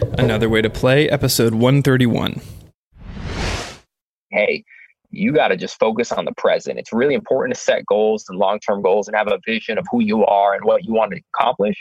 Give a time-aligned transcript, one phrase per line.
[0.00, 2.40] Another Way to Play, episode 131.
[4.30, 4.64] Hey,
[5.10, 6.78] you got to just focus on the present.
[6.78, 9.86] It's really important to set goals and long term goals and have a vision of
[9.90, 11.76] who you are and what you want to accomplish.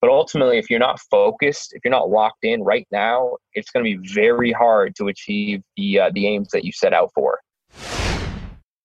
[0.00, 3.84] But ultimately, if you're not focused, if you're not locked in right now, it's going
[3.84, 7.38] to be very hard to achieve the uh, the aims that you set out for.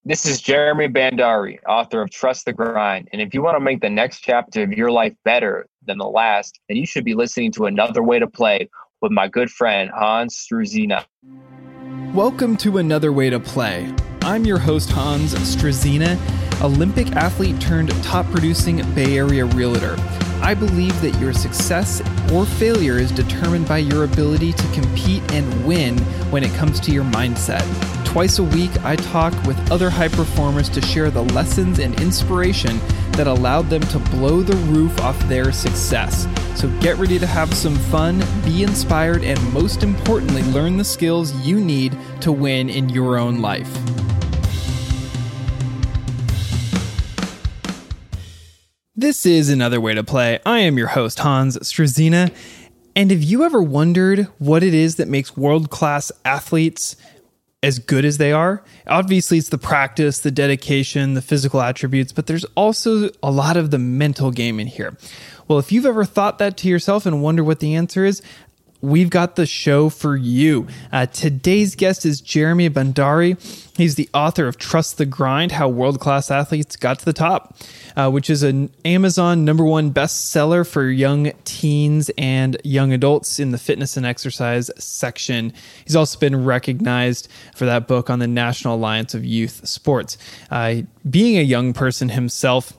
[0.08, 3.08] This is Jeremy Bhandari, author of Trust the Grind.
[3.12, 6.06] And if you want to make the next chapter of your life better than the
[6.06, 8.70] last, then you should be listening to Another Way to Play
[9.02, 11.04] with my good friend Hans Struzyna.
[12.14, 13.92] Welcome to Another Way to Play.
[14.22, 16.16] I'm your host, Hans Struzyna,
[16.62, 19.96] Olympic athlete turned top producing Bay Area realtor.
[20.40, 22.00] I believe that your success
[22.32, 25.98] or failure is determined by your ability to compete and win
[26.30, 27.95] when it comes to your mindset.
[28.16, 32.80] Twice a week, I talk with other high performers to share the lessons and inspiration
[33.12, 36.26] that allowed them to blow the roof off their success.
[36.58, 41.34] So get ready to have some fun, be inspired, and most importantly, learn the skills
[41.46, 43.70] you need to win in your own life.
[48.94, 50.38] This is another way to play.
[50.46, 52.34] I am your host, Hans Struzyna.
[52.96, 56.96] And have you ever wondered what it is that makes world class athletes
[57.62, 58.62] as good as they are.
[58.86, 63.70] Obviously, it's the practice, the dedication, the physical attributes, but there's also a lot of
[63.70, 64.96] the mental game in here.
[65.48, 68.22] Well, if you've ever thought that to yourself and wonder what the answer is,
[68.80, 70.66] we've got the show for you.
[70.92, 73.36] Uh, today's guest is Jeremy Bhandari.
[73.76, 77.56] He's the author of Trust the Grind How World Class Athletes Got to the Top,
[77.94, 83.50] uh, which is an Amazon number one bestseller for young teens and young adults in
[83.50, 85.52] the fitness and exercise section.
[85.84, 90.16] He's also been recognized for that book on the National Alliance of Youth Sports.
[90.50, 92.72] Uh, being a young person himself,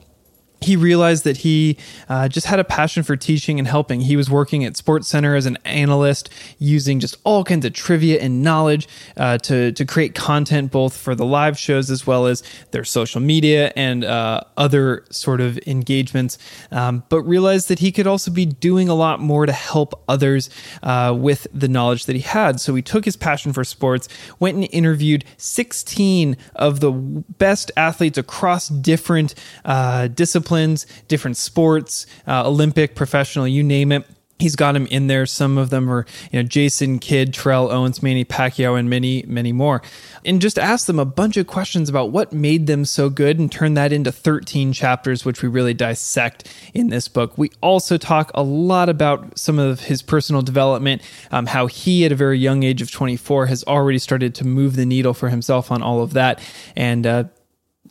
[0.60, 1.76] he realized that he
[2.08, 4.00] uh, just had a passion for teaching and helping.
[4.00, 8.20] He was working at Sports Center as an analyst, using just all kinds of trivia
[8.20, 12.42] and knowledge uh, to to create content both for the live shows as well as
[12.72, 16.38] their social media and uh, other sort of engagements.
[16.72, 20.50] Um, but realized that he could also be doing a lot more to help others
[20.82, 22.60] uh, with the knowledge that he had.
[22.60, 24.08] So he took his passion for sports,
[24.40, 32.06] went and interviewed 16 of the best athletes across different uh, disciplines disciplines, different sports,
[32.26, 34.04] uh, Olympic, professional, you name it.
[34.38, 35.26] He's got them in there.
[35.26, 39.52] Some of them are, you know, Jason Kidd, Terrell Owens, Manny Pacquiao, and many, many
[39.52, 39.82] more.
[40.24, 43.50] And just ask them a bunch of questions about what made them so good and
[43.50, 47.36] turn that into 13 chapters, which we really dissect in this book.
[47.36, 52.12] We also talk a lot about some of his personal development, um, how he, at
[52.12, 55.72] a very young age of 24, has already started to move the needle for himself
[55.72, 56.40] on all of that.
[56.76, 57.24] And uh,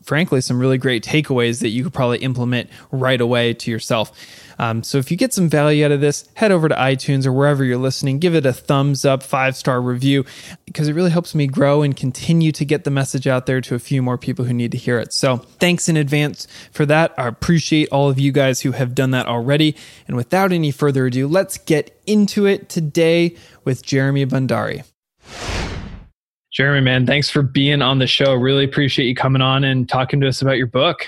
[0.07, 4.11] frankly, some really great takeaways that you could probably implement right away to yourself.
[4.57, 7.33] Um, so if you get some value out of this, head over to iTunes or
[7.33, 10.25] wherever you're listening, give it a thumbs up, five star review,
[10.65, 13.75] because it really helps me grow and continue to get the message out there to
[13.75, 15.13] a few more people who need to hear it.
[15.13, 17.13] So thanks in advance for that.
[17.17, 19.75] I appreciate all of you guys who have done that already.
[20.07, 23.35] And without any further ado, let's get into it today
[23.65, 24.85] with Jeremy Bhandari.
[26.57, 28.33] Jeremy, man, thanks for being on the show.
[28.33, 31.05] Really appreciate you coming on and talking to us about your book.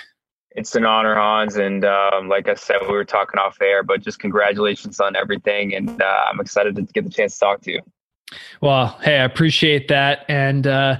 [0.51, 1.55] It's an honor, Hans.
[1.55, 5.73] And um, like I said, we were talking off air, but just congratulations on everything.
[5.73, 7.81] And uh, I'm excited to get the chance to talk to you.
[8.61, 10.23] Well, hey, I appreciate that.
[10.29, 10.97] And uh,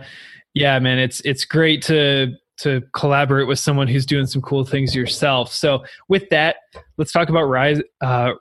[0.56, 4.96] yeah, man, it's it's great to to collaborate with someone who's doing some cool things
[4.96, 5.54] yourself.
[5.54, 6.56] So with that,
[6.98, 8.32] let's talk about Rise uh,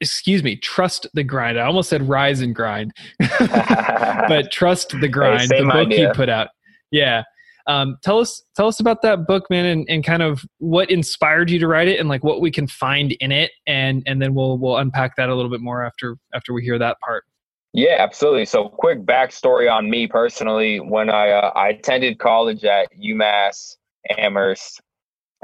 [0.00, 1.58] excuse me, trust the grind.
[1.58, 2.92] I almost said rise and grind,
[3.38, 5.52] but trust the grind.
[5.52, 6.08] Hey, the book idea.
[6.08, 6.48] you put out.
[6.90, 7.24] Yeah.
[7.66, 11.50] Um, tell us, tell us about that book, man, and, and kind of what inspired
[11.50, 14.34] you to write it, and like what we can find in it, and and then
[14.34, 17.24] we'll we'll unpack that a little bit more after after we hear that part.
[17.72, 18.44] Yeah, absolutely.
[18.44, 20.78] So, quick backstory on me personally.
[20.78, 23.76] When I uh, I attended college at UMass
[24.16, 24.80] Amherst,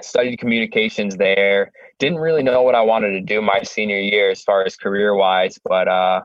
[0.01, 1.73] studied communications there.
[1.99, 5.15] Didn't really know what I wanted to do my senior year as far as career
[5.15, 6.23] wise, but uh,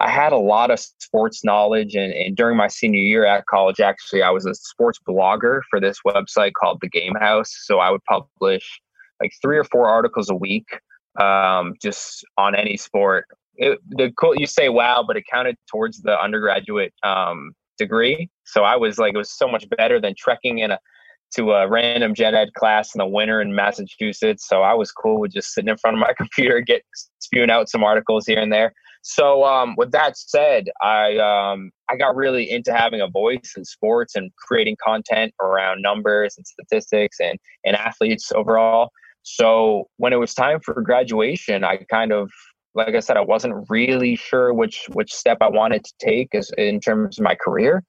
[0.00, 1.94] I had a lot of sports knowledge.
[1.94, 5.80] And, and, during my senior year at college, actually, I was a sports blogger for
[5.80, 7.54] this website called The Game House.
[7.64, 8.80] So I would publish
[9.20, 10.66] like three or four articles a week
[11.20, 13.26] um, just on any sport.
[13.56, 18.30] It, the cool, you say wow, but it counted towards the undergraduate um, degree.
[18.44, 20.78] So I was like, it was so much better than trekking in a
[21.34, 24.46] to a random gen ed class in the winter in Massachusetts.
[24.48, 26.82] So I was cool with just sitting in front of my computer, get
[27.20, 28.72] spewing out some articles here and there.
[29.02, 33.64] So um, with that said, I um, I got really into having a voice in
[33.64, 38.90] sports and creating content around numbers and statistics and and athletes overall.
[39.22, 42.30] So when it was time for graduation, I kind of
[42.74, 46.50] like I said, I wasn't really sure which which step I wanted to take as
[46.56, 47.82] in terms of my career.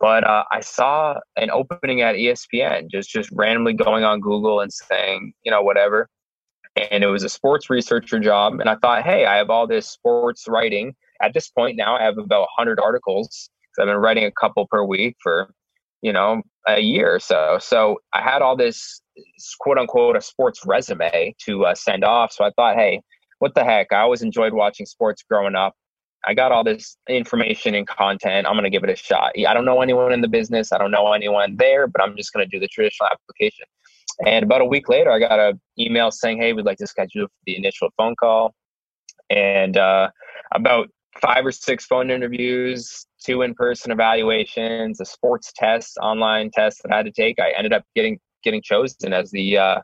[0.00, 4.72] But uh, I saw an opening at ESPN, just just randomly going on Google and
[4.72, 6.08] saying, you know, whatever.
[6.90, 8.60] And it was a sports researcher job.
[8.60, 10.94] And I thought, hey, I have all this sports writing.
[11.20, 13.50] At this point now, I have about 100 articles.
[13.78, 15.52] I've been writing a couple per week for,
[16.00, 17.58] you know, a year or so.
[17.60, 19.02] So I had all this
[19.60, 22.32] quote unquote a sports resume to uh, send off.
[22.32, 23.02] So I thought, hey,
[23.38, 23.92] what the heck?
[23.92, 25.74] I always enjoyed watching sports growing up.
[26.26, 28.46] I got all this information and content.
[28.46, 29.32] I'm going to give it a shot.
[29.48, 30.72] I don't know anyone in the business.
[30.72, 33.66] I don't know anyone there, but I'm just going to do the traditional application.
[34.26, 37.26] And about a week later, I got an email saying, "Hey, we'd like to schedule
[37.46, 38.54] the initial phone call."
[39.30, 40.10] And uh,
[40.52, 40.88] about
[41.20, 46.96] five or six phone interviews, two in-person evaluations, a sports test, online test that I
[46.98, 47.38] had to take.
[47.38, 49.80] I ended up getting getting chosen as the uh,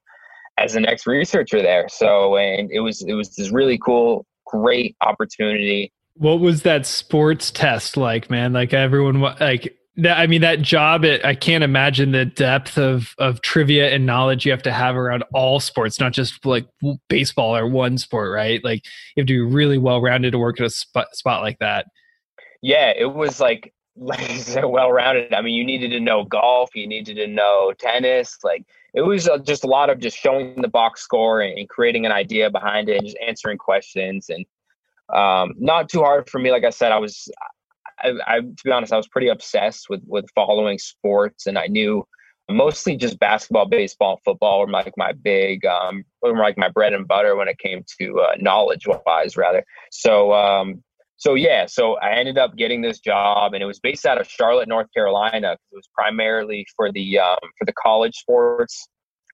[0.59, 1.89] as the next researcher there.
[1.89, 7.51] So, and it was it was this really cool, great opportunity what was that sports
[7.51, 8.53] test like, man?
[8.53, 10.19] Like everyone, like that.
[10.19, 11.05] I mean, that job.
[11.05, 14.97] It, I can't imagine the depth of of trivia and knowledge you have to have
[14.97, 16.67] around all sports, not just like
[17.09, 18.63] baseball or one sport, right?
[18.65, 18.85] Like
[19.15, 21.87] you have to be really well rounded to work at a spot, spot like that.
[22.63, 25.35] Yeah, it was like like well rounded.
[25.35, 28.65] I mean, you needed to know golf, you needed to know tennis, like
[28.95, 32.13] it was uh, just a lot of just showing the box score and, creating an
[32.13, 34.47] idea behind it and just answering questions and
[35.15, 36.51] um, not too hard for me.
[36.51, 37.29] Like I said, I was,
[38.01, 41.67] I, I, to be honest, I was pretty obsessed with with following sports, and I
[41.67, 42.05] knew
[42.49, 47.07] mostly just basketball, baseball, football were like my big, um, were like my bread and
[47.09, 49.65] butter when it came to uh, knowledge wise, rather.
[49.91, 50.83] So, um,
[51.17, 54.29] so yeah, so I ended up getting this job, and it was based out of
[54.29, 55.53] Charlotte, North Carolina.
[55.53, 58.87] It was primarily for the um, for the college sports,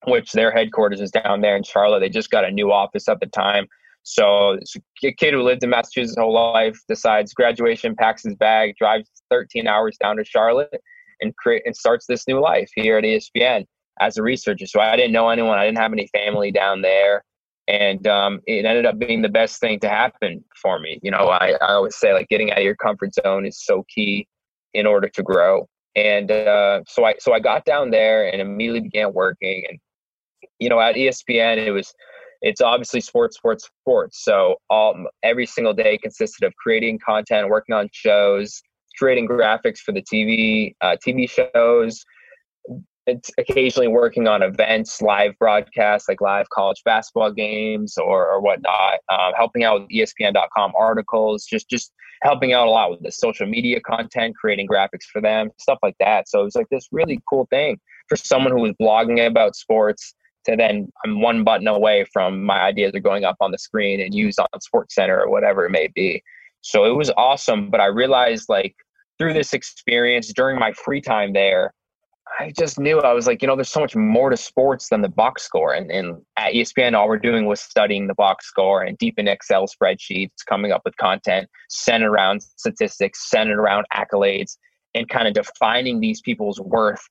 [0.07, 2.01] which their headquarters is down there in Charlotte.
[2.01, 3.67] They just got a new office at the time.
[4.05, 4.59] So,
[5.05, 9.09] a kid who lived in Massachusetts his whole life decides graduation, packs his bag, drives
[9.31, 10.81] 13 hours down to Charlotte,
[11.21, 13.65] and create and starts this new life here at ESPN
[14.01, 14.67] as a researcher.
[14.67, 15.59] So I didn't know anyone.
[15.59, 17.23] I didn't have any family down there,
[17.69, 20.99] and um, it ended up being the best thing to happen for me.
[21.03, 23.85] You know, I, I always say like getting out of your comfort zone is so
[23.89, 24.27] key
[24.75, 25.69] in order to grow.
[25.95, 29.65] And uh, so I so I got down there and immediately began working.
[29.69, 29.79] And
[30.59, 31.93] you know, at ESPN, it was
[32.43, 34.25] it's obviously sports, sports, sports.
[34.25, 38.61] So all every single day consisted of creating content, working on shows,
[38.99, 42.05] creating graphics for the TV uh, TV shows.
[43.07, 49.01] It's occasionally working on events, live broadcasts, like live college basketball games or, or whatnot.
[49.11, 51.93] Um, helping out with ESPN.com articles, just just
[52.23, 55.97] helping out a lot with the social media content, creating graphics for them, stuff like
[56.01, 56.29] that.
[56.29, 57.79] So it was like this really cool thing
[58.09, 60.15] for someone who was blogging about sports
[60.47, 64.01] to then I'm one button away from my ideas are going up on the screen
[64.01, 66.23] and used on Sports Center or whatever it may be.
[66.63, 67.71] So it was awesome.
[67.71, 68.75] But I realized like
[69.19, 71.73] through this experience during my free time there,
[72.39, 75.03] I just knew I was like, you know, there's so much more to sports than
[75.03, 75.75] the box score.
[75.75, 79.29] And, and at ESPN, all we're doing was studying the box score and deep in
[79.29, 84.57] Excel spreadsheets, coming up with content centered around statistics, centered around accolades,
[84.95, 87.03] and kind of defining these people's worth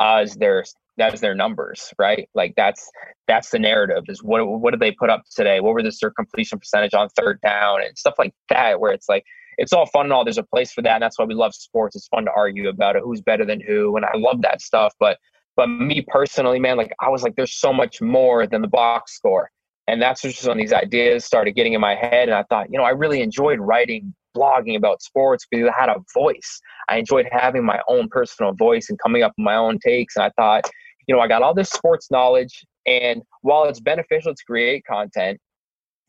[0.00, 0.64] as their
[0.98, 2.28] that's their numbers, right?
[2.34, 2.90] Like that's
[3.26, 4.04] that's the narrative.
[4.08, 5.60] Is what what did they put up today?
[5.60, 8.80] What were the their completion percentage on third down and stuff like that?
[8.80, 9.24] Where it's like
[9.56, 10.24] it's all fun and all.
[10.24, 11.96] There's a place for that, and that's why we love sports.
[11.96, 14.94] It's fun to argue about it, who's better than who, and I love that stuff.
[15.00, 15.18] But
[15.56, 19.14] but me personally, man, like I was like, there's so much more than the box
[19.14, 19.50] score,
[19.86, 22.78] and that's just when these ideas started getting in my head, and I thought, you
[22.78, 26.60] know, I really enjoyed writing blogging about sports because I had a voice.
[26.88, 30.16] I enjoyed having my own personal voice and coming up with my own takes.
[30.16, 30.70] And I thought,
[31.08, 35.40] you know, I got all this sports knowledge, and while it's beneficial to create content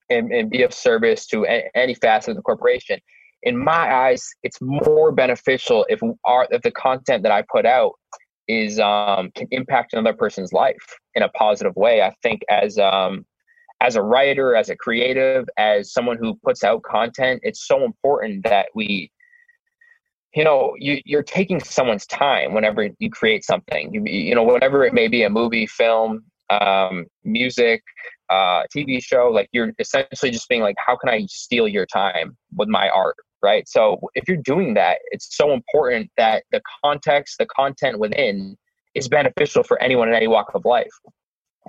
[0.09, 2.99] and, and be of service to a, any facet of the corporation,
[3.43, 7.93] in my eyes, it's more beneficial if our if the content that I put out
[8.49, 10.75] is um, can impact another person's life
[11.15, 12.01] in a positive way.
[12.01, 13.25] I think as um,
[13.81, 18.43] as a writer, as a creative, as someone who puts out content, it's so important
[18.43, 19.09] that we
[20.33, 23.93] you know you, you're taking someone's time whenever you create something.
[23.93, 27.83] You, you know whatever it may be a movie film um, music
[28.29, 32.37] uh, tv show like you're essentially just being like how can i steal your time
[32.55, 33.15] with my art?
[33.41, 33.67] Right?
[33.69, 38.57] So if you're doing that it's so important that the context the content within
[38.95, 40.91] is beneficial for anyone in any walk of life.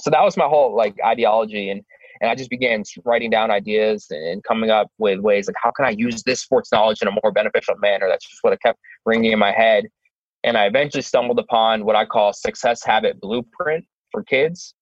[0.00, 1.82] So that was my whole like ideology and
[2.20, 5.86] and I just began writing down ideas and coming up with ways like how can
[5.86, 8.08] I use this sports knowledge in a more beneficial manner.
[8.08, 9.86] That's just what I kept ringing in my head.
[10.44, 14.74] And I eventually stumbled upon what I call success habit blueprint for kids.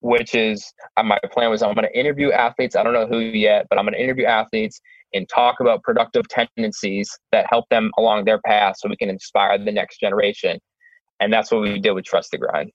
[0.00, 2.76] which is uh, my plan was I'm going to interview athletes.
[2.76, 4.80] I don't know who yet, but I'm going to interview athletes
[5.14, 9.58] and talk about productive tendencies that help them along their path so we can inspire
[9.58, 10.58] the next generation.
[11.20, 12.70] And that's what we did with Trust the Grind.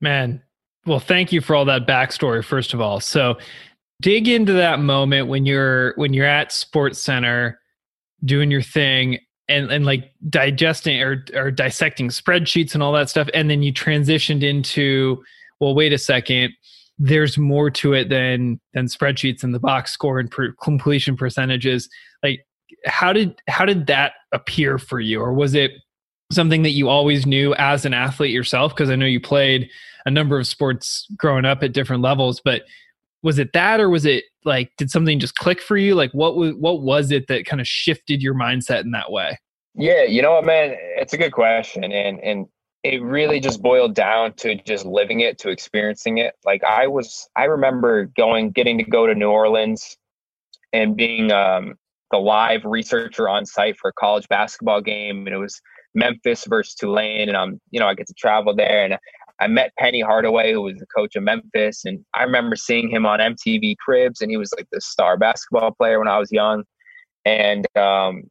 [0.00, 0.42] Man,
[0.86, 3.00] well, thank you for all that backstory, first of all.
[3.00, 3.38] So
[4.00, 7.60] dig into that moment when you're when you're at Sports Center
[8.24, 13.28] doing your thing and and like digesting or or dissecting spreadsheets and all that stuff
[13.34, 15.22] and then you transitioned into
[15.60, 16.52] well wait a second
[16.98, 21.88] there's more to it than than spreadsheets and the box score and per, completion percentages.
[22.22, 22.40] Like
[22.86, 25.20] how did how did that appear for you?
[25.20, 25.72] Or was it
[26.32, 28.74] something that you always knew as an athlete yourself?
[28.74, 29.68] Because i know you played
[30.06, 32.62] a number of sports growing up at different levels but
[33.22, 35.96] was it that or was it like did something just click for you?
[35.96, 39.38] Like what was what was it that kind of shifted your mindset in that way?
[39.74, 40.76] Yeah you know what man?
[40.96, 42.46] It's a good question and and
[42.84, 46.34] it really just boiled down to just living it to experiencing it.
[46.44, 49.96] Like i was i remember going getting to go to new orleans
[50.72, 51.74] and being um,
[52.10, 55.60] the live researcher on site for a college basketball game and it was
[55.94, 58.98] memphis versus tulane and i'm you know i get to travel there and
[59.40, 63.04] I met Penny Hardaway, who was the coach of Memphis, and I remember seeing him
[63.04, 66.64] on MTV Cribs, and he was like the star basketball player when I was young.
[67.24, 68.22] And um,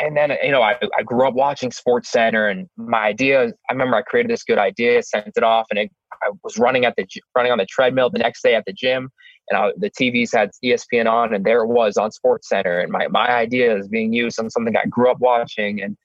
[0.00, 3.52] and then you know I, I grew up watching Sports Center, and my idea.
[3.68, 5.90] I remember I created this good idea, sent it off, and it,
[6.22, 9.08] I was running at the running on the treadmill the next day at the gym,
[9.48, 12.92] and I, the TVs had ESPN on, and there it was on Sports Center, and
[12.92, 15.96] my my idea is being used on something I grew up watching, and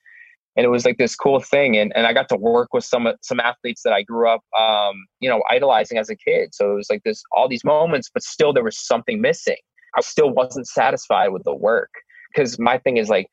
[0.55, 3.07] and it was like this cool thing and, and i got to work with some
[3.21, 6.53] some athletes that i grew up um, you know idolizing as a kid.
[6.53, 9.57] So it was like this all these moments but still there was something missing.
[9.97, 11.89] I still wasn't satisfied with the work.
[12.33, 13.27] Because my thing is like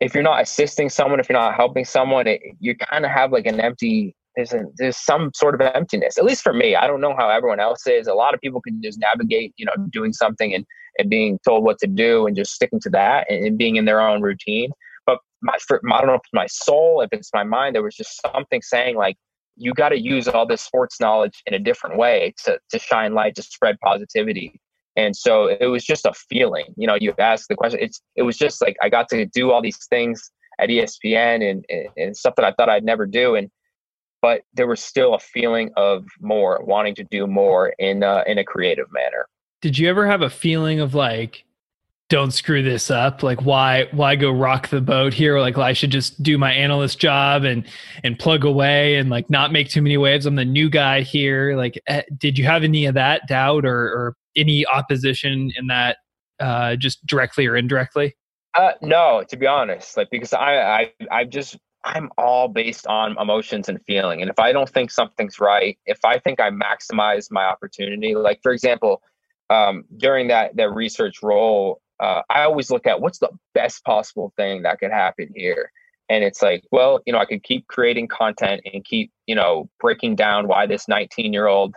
[0.00, 3.32] if you're not assisting someone if you're not helping someone it, you kind of have
[3.32, 6.76] like an empty there's a, there's some sort of emptiness at least for me.
[6.76, 8.06] I don't know how everyone else is.
[8.06, 10.64] A lot of people can just navigate you know doing something and
[10.98, 13.84] and being told what to do and just sticking to that and, and being in
[13.84, 14.70] their own routine
[15.42, 18.20] my, I don't know if it's my soul, if it's my mind, there was just
[18.22, 19.16] something saying like,
[19.56, 23.14] you got to use all this sports knowledge in a different way to, to shine
[23.14, 24.60] light, to spread positivity.
[24.96, 28.22] And so it was just a feeling, you know, you ask the question, it's, it
[28.22, 32.16] was just like, I got to do all these things at ESPN and, and, and
[32.16, 33.34] stuff that I thought I'd never do.
[33.34, 33.50] And,
[34.20, 38.38] but there was still a feeling of more wanting to do more in, uh, in
[38.38, 39.26] a creative manner.
[39.62, 41.45] Did you ever have a feeling of like,
[42.08, 43.22] don't screw this up.
[43.22, 45.40] Like why why go rock the boat here?
[45.40, 47.66] Like i should just do my analyst job and
[48.04, 50.26] and plug away and like not make too many waves.
[50.26, 51.56] I'm the new guy here.
[51.56, 55.98] Like eh, did you have any of that doubt or or any opposition in that
[56.38, 58.16] uh just directly or indirectly?
[58.54, 59.96] Uh no to be honest.
[59.96, 64.20] Like because i i i just i'm all based on emotions and feeling.
[64.20, 68.40] And if i don't think something's right if i think i maximize my opportunity like
[68.44, 69.02] for example
[69.50, 74.32] um, during that that research role, uh, I always look at what's the best possible
[74.36, 75.70] thing that could happen here.
[76.08, 79.68] And it's like, well, you know, I could keep creating content and keep, you know,
[79.80, 81.74] breaking down why this 19 year old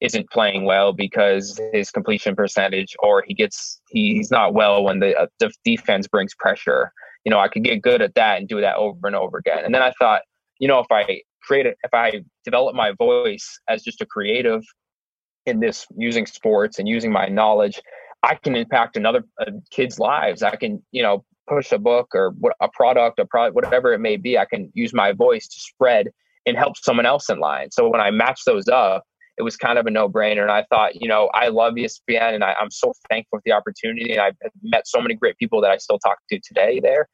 [0.00, 5.16] isn't playing well because his completion percentage or he gets he's not well when the,
[5.16, 6.92] uh, the defense brings pressure.
[7.24, 9.64] You know, I could get good at that and do that over and over again.
[9.64, 10.22] And then I thought,
[10.58, 14.62] you know, if I create it, if I develop my voice as just a creative
[15.46, 17.80] in this using sports and using my knowledge
[18.24, 20.42] I can impact another uh, kid's lives.
[20.42, 24.16] I can, you know, push a book or a product, a product, whatever it may
[24.16, 24.38] be.
[24.38, 26.08] I can use my voice to spread
[26.46, 27.70] and help someone else in line.
[27.70, 29.04] So when I matched those up,
[29.36, 30.42] it was kind of a no brainer.
[30.42, 33.52] And I thought, you know, I love ESPN and I, am so thankful for the
[33.52, 34.12] opportunity.
[34.12, 37.08] And I've met so many great people that I still talk to today there.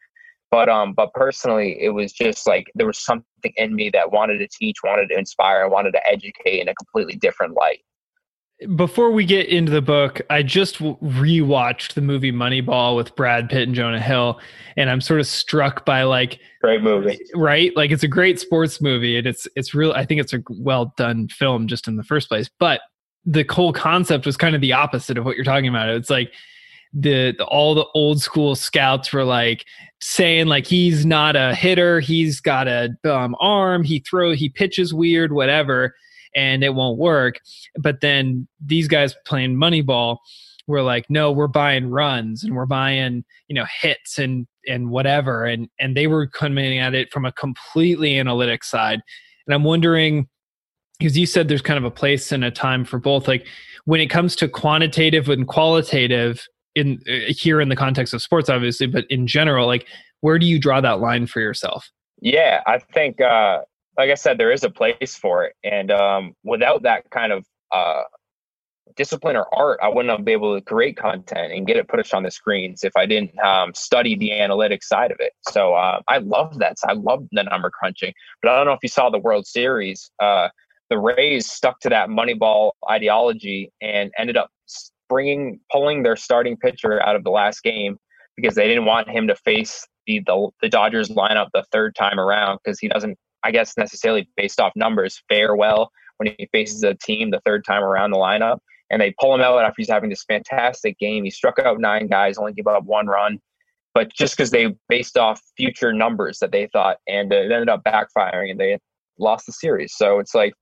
[0.50, 4.38] But um, but personally, it was just like there was something in me that wanted
[4.38, 7.83] to teach, wanted to inspire, wanted to educate in a completely different light
[8.76, 13.62] before we get into the book, I just rewatched the movie Moneyball with Brad Pitt
[13.62, 14.38] and Jonah Hill,
[14.76, 17.75] and I'm sort of struck by like great movie, right?
[17.75, 19.93] Like it's a great sports movie, and it's it's real.
[19.93, 22.50] I think it's a well done film just in the first place.
[22.59, 22.83] But
[23.25, 25.88] the whole concept was kind of the opposite of what you're talking about.
[25.88, 26.33] It's like
[26.93, 29.64] the, the all the old school scouts were like
[30.02, 34.93] saying like he's not a hitter, he's got a um, arm, he throw he pitches
[34.93, 35.95] weird, whatever
[36.35, 37.41] and it won't work.
[37.79, 40.19] But then these guys playing Moneyball
[40.67, 45.45] were like, no, we're buying runs and we're buying, you know, hits and and whatever.
[45.45, 49.01] And and they were coming at it from a completely analytic side.
[49.47, 50.29] And I'm wondering,
[50.99, 53.27] because you said there's kind of a place and a time for both.
[53.27, 53.47] Like
[53.85, 58.49] when it comes to quantitative and qualitative in uh, here in the context of sports,
[58.49, 59.87] obviously, but in general, like
[60.21, 61.91] where do you draw that line for yourself?
[62.21, 63.61] Yeah, I think uh,
[63.99, 67.44] like I said, there is a place for it, and um, without that kind of
[67.73, 68.02] uh,
[68.97, 72.23] discipline or art, I wouldn't been able to create content and get it pushed on
[72.23, 75.32] the screens if I didn't um, study the analytics side of it.
[75.49, 76.76] So uh, I love that.
[76.85, 78.12] I love the number crunching.
[78.42, 80.11] But I don't know if you saw the World Series.
[80.20, 80.49] Uh,
[80.88, 84.50] the Rays stuck to that Moneyball ideology and ended up
[85.09, 87.97] bringing pulling their starting pitcher out of the last game
[88.37, 92.18] because they didn't want him to face the the, the Dodgers lineup the third time
[92.18, 96.82] around because he doesn't, I guess, necessarily based off numbers fare well when he faces
[96.82, 98.59] a team the third time around the lineup
[98.90, 101.25] and they pull him out after he's having this fantastic game.
[101.25, 103.38] He struck out nine guys, only gave up one run,
[103.94, 107.82] but just because they based off future numbers that they thought, and it ended up
[107.85, 108.78] backfiring, and they
[109.18, 109.94] lost the series.
[109.97, 110.52] So it's like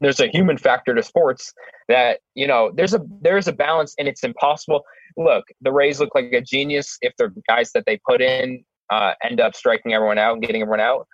[0.00, 1.52] there's a human factor to sports
[1.88, 4.82] that you know there's a there's a balance, and it's impossible.
[5.16, 9.14] Look, the Rays look like a genius if the guys that they put in uh,
[9.24, 11.06] end up striking everyone out and getting everyone out.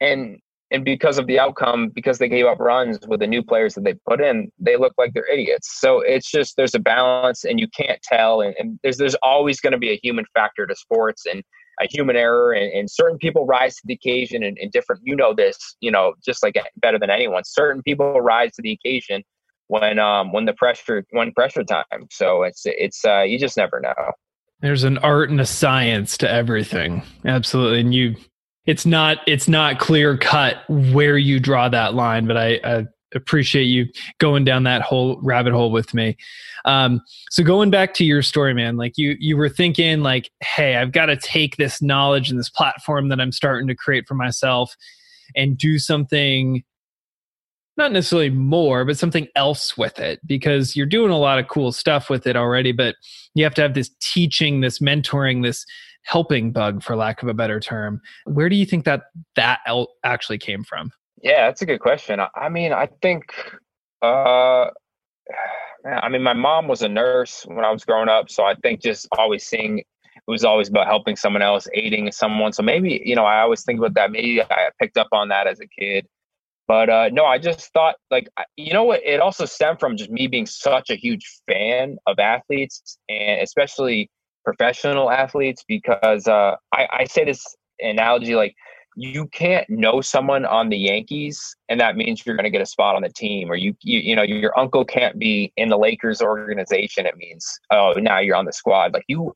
[0.00, 0.38] And
[0.70, 3.84] and because of the outcome, because they gave up runs with the new players that
[3.84, 5.78] they put in, they look like they're idiots.
[5.80, 9.60] So it's just there's a balance, and you can't tell, and, and there's there's always
[9.60, 11.42] going to be a human factor to sports and
[11.80, 15.02] a human error, and, and certain people rise to the occasion, and, and different.
[15.04, 17.44] You know this, you know, just like better than anyone.
[17.44, 19.22] Certain people rise to the occasion
[19.68, 22.06] when um when the pressure when pressure time.
[22.10, 24.12] So it's it's uh you just never know.
[24.60, 27.02] There's an art and a science to everything.
[27.24, 27.80] Absolutely.
[27.80, 28.16] And you
[28.66, 33.64] it's not it's not clear cut where you draw that line, but I, I appreciate
[33.64, 33.86] you
[34.18, 36.16] going down that whole rabbit hole with me.
[36.64, 40.76] Um, so going back to your story, man, like you you were thinking like, hey,
[40.76, 44.14] I've got to take this knowledge and this platform that I'm starting to create for
[44.14, 44.76] myself
[45.34, 46.64] and do something
[47.76, 51.72] not necessarily more, but something else with it because you're doing a lot of cool
[51.72, 52.72] stuff with it already.
[52.72, 52.96] But
[53.34, 55.66] you have to have this teaching, this mentoring, this
[56.06, 58.00] helping bug for lack of a better term.
[58.24, 59.60] Where do you think that that
[60.04, 60.90] actually came from?
[61.22, 62.20] Yeah that's a good question.
[62.34, 63.32] I mean i think
[64.02, 64.66] uh
[65.84, 68.82] i mean my mom was a nurse when i was growing up so i think
[68.82, 69.82] just always seeing
[70.26, 72.52] it was always about helping someone else aiding someone.
[72.52, 74.10] So maybe you know i always think about that.
[74.10, 76.06] Maybe i picked up on that as a kid.
[76.68, 79.00] But uh, no, I just thought like you know what?
[79.04, 84.10] It also stemmed from just me being such a huge fan of athletes, and especially
[84.46, 87.44] professional athletes because uh, I, I say this
[87.80, 88.54] analogy like
[88.96, 92.66] you can't know someone on the Yankees and that means you're going to get a
[92.66, 95.76] spot on the team or you, you you know your uncle can't be in the
[95.76, 98.94] Lakers organization it means oh now you're on the squad.
[98.94, 99.34] Like you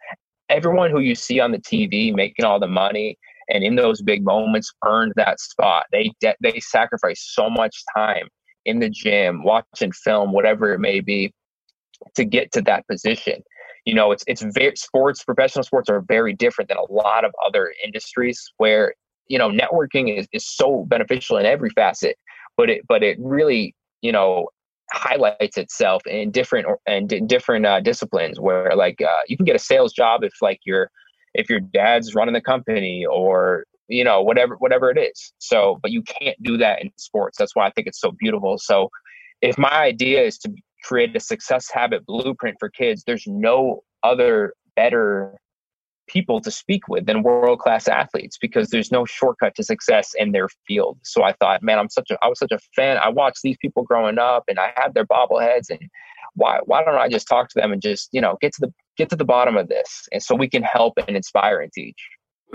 [0.49, 3.19] everyone who you see on the TV making all the money
[3.51, 5.87] and in those big moments earned that spot.
[5.91, 8.29] They de- they sacrifice so much time
[8.65, 11.35] in the gym watching film whatever it may be
[12.15, 13.43] to get to that position
[13.85, 17.33] you know it's it's very sports professional sports are very different than a lot of
[17.45, 18.95] other industries where
[19.29, 22.17] you know networking is, is so beneficial in every facet
[22.57, 24.49] but it but it really you know
[24.93, 29.61] highlights itself in different and different uh, disciplines where like uh, you can get a
[29.61, 30.91] sales job if like your
[31.35, 35.33] if your dad's running the company or you know whatever whatever it is.
[35.39, 37.39] So but you can't do that in sports.
[37.39, 38.59] That's why i think it's so beautiful.
[38.59, 38.91] So
[39.43, 44.55] if my idea is to create a success habit blueprint for kids, there's no other
[44.77, 45.39] better
[46.11, 50.33] people to speak with than world class athletes because there's no shortcut to success in
[50.33, 50.99] their field.
[51.03, 52.99] So I thought, man, I'm such a I was such a fan.
[52.99, 55.81] I watched these people growing up and I had their bobbleheads and
[56.35, 58.73] why why don't I just talk to them and just, you know, get to the
[58.97, 62.01] get to the bottom of this and so we can help and inspire and teach.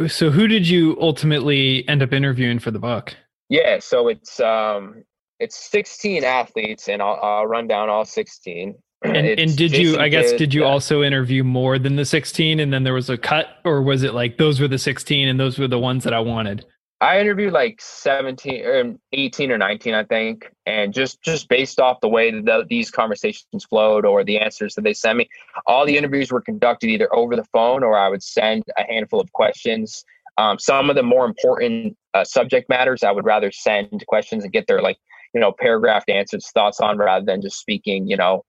[0.07, 3.15] So who did you ultimately end up interviewing for the book?
[3.47, 5.03] Yeah, so it's um
[5.39, 8.76] it's 16 athletes, and I'll, I'll run down all 16.
[9.04, 10.00] And, and did Jason you?
[10.00, 10.67] I guess did you yeah.
[10.67, 14.15] also interview more than the 16, and then there was a cut, or was it
[14.15, 16.65] like those were the 16 and those were the ones that I wanted?
[17.02, 21.80] I interviewed like 17 or um, 18 or 19, I think, and just just based
[21.80, 25.30] off the way that the, these conversations flowed or the answers that they sent me,
[25.67, 29.19] all the interviews were conducted either over the phone or I would send a handful
[29.19, 30.06] of questions.
[30.38, 34.52] Um, some of the more important uh, subject matters, I would rather send questions and
[34.52, 34.98] get their like
[35.36, 38.43] you know, paragraphed answers, thoughts on rather than just speaking, you know,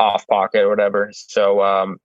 [0.00, 1.10] off pocket or whatever.
[1.12, 1.98] So, um,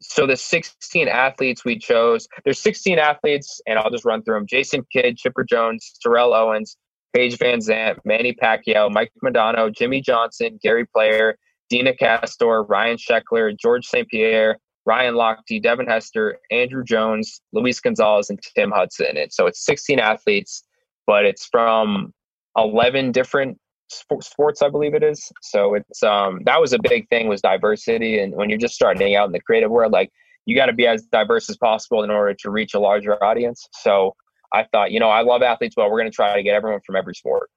[0.00, 4.46] so the 16 athletes we chose, there's 16 athletes, and I'll just run through them:
[4.46, 6.76] Jason Kidd, Chipper Jones, Terrell Owens,
[7.14, 11.36] Paige VanZant, Manny Pacquiao, Mike Modano, Jimmy Johnson, Gary Player,
[11.68, 14.08] Deena Kastor, Ryan Sheckler, George St.
[14.08, 19.16] Pierre, Ryan Lochte, Devin Hester, Andruw Jones, Luis Gonzalez, and Tim Hudson.
[19.16, 20.62] And so it's 16 athletes,
[21.06, 22.12] but it's from
[22.56, 25.30] 11 different sports i believe it is.
[25.42, 28.18] So it's um that was a big thing was diversity.
[28.18, 30.10] And when you're just starting out in the creative world like
[30.46, 33.68] you got to be as diverse as possible in order to reach a larger audience.
[33.72, 34.14] So
[34.52, 36.80] i thought you know i love athletes but we're going to try to get everyone
[36.86, 37.50] from every sport.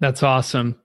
[0.00, 0.76] That's awesome.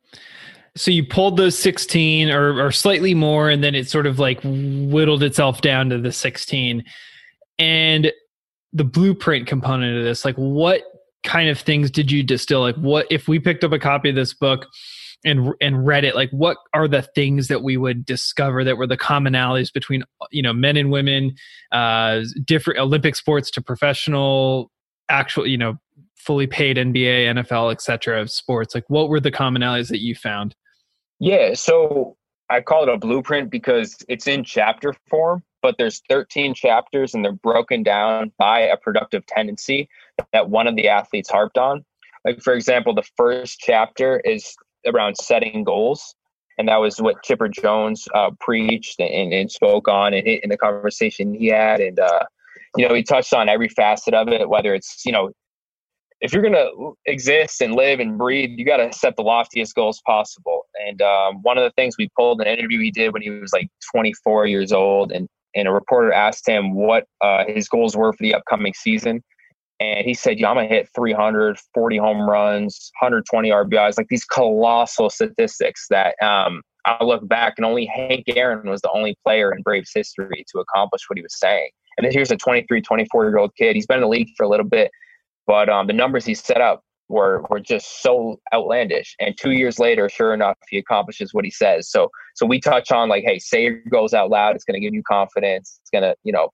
[0.75, 4.39] So you pulled those 16 or, or slightly more and then it sort of like
[4.43, 6.85] whittled itself down to the 16
[7.59, 8.11] and
[8.71, 10.83] the blueprint component of this like what
[11.23, 12.61] kind of things did you distill?
[12.61, 14.67] Like what if we picked up a copy of this book
[15.23, 18.87] and and read it like what are the things that we would discover that were
[18.87, 21.35] the commonalities between you know men and women
[21.73, 24.71] uh different olympic sports to professional
[25.09, 25.77] actual you know
[26.21, 28.75] fully paid nba nfl etc of sports?
[28.75, 30.55] Like what were the commonalities that you found?
[31.19, 32.15] Yeah, so
[32.49, 37.23] I call it a blueprint because it's in chapter form, but there's 13 chapters and
[37.23, 39.89] they're broken down by a productive tendency
[40.33, 41.85] that one of the athletes harped on.
[42.25, 46.15] Like for example, the first chapter is around setting goals.
[46.57, 50.57] And that was what Chipper Jones uh, preached and, and, spoke on in, in the
[50.57, 51.79] conversation he had.
[51.79, 52.25] And, uh,
[52.75, 55.31] you know, he touched on every facet of it, whether it's, you know,
[56.21, 59.73] if you're going to exist and live and breathe, you got to set the loftiest
[59.73, 60.65] goals possible.
[60.87, 63.51] And um, one of the things we pulled an interview he did when he was
[63.51, 68.13] like 24 years old, and and a reporter asked him what uh, his goals were
[68.13, 69.23] for the upcoming season,
[69.79, 75.09] and he said, "Yeah, I'm gonna hit 340 home runs, 120 RBIs, like these colossal
[75.09, 79.61] statistics that." Um, I look back, and only Hank Aaron was the only player in
[79.61, 81.69] Braves history to accomplish what he was saying.
[81.97, 83.75] And then here's a 23, 24 year old kid.
[83.75, 84.89] He's been in the league for a little bit
[85.47, 89.15] but um, the numbers he set up were were just so outlandish.
[89.19, 91.89] And two years later, sure enough, he accomplishes what he says.
[91.89, 94.55] So so we touch on like, hey, say your goals out loud.
[94.55, 95.79] It's going to give you confidence.
[95.81, 96.49] It's going to you know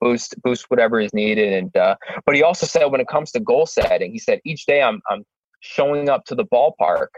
[0.00, 1.52] boost boost whatever is needed.
[1.52, 4.66] And uh, but he also said when it comes to goal setting, he said each
[4.66, 5.24] day I'm I'm
[5.60, 7.08] showing up to the ballpark.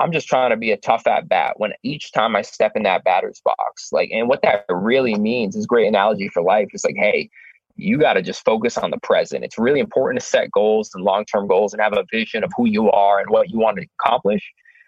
[0.00, 2.82] I'm just trying to be a tough at bat when each time I step in
[2.82, 3.90] that batter's box.
[3.92, 6.68] Like, and what that really means is great analogy for life.
[6.72, 7.30] It's like, hey,
[7.76, 9.44] you got to just focus on the present.
[9.44, 12.50] It's really important to set goals and long term goals and have a vision of
[12.56, 14.42] who you are and what you want to accomplish.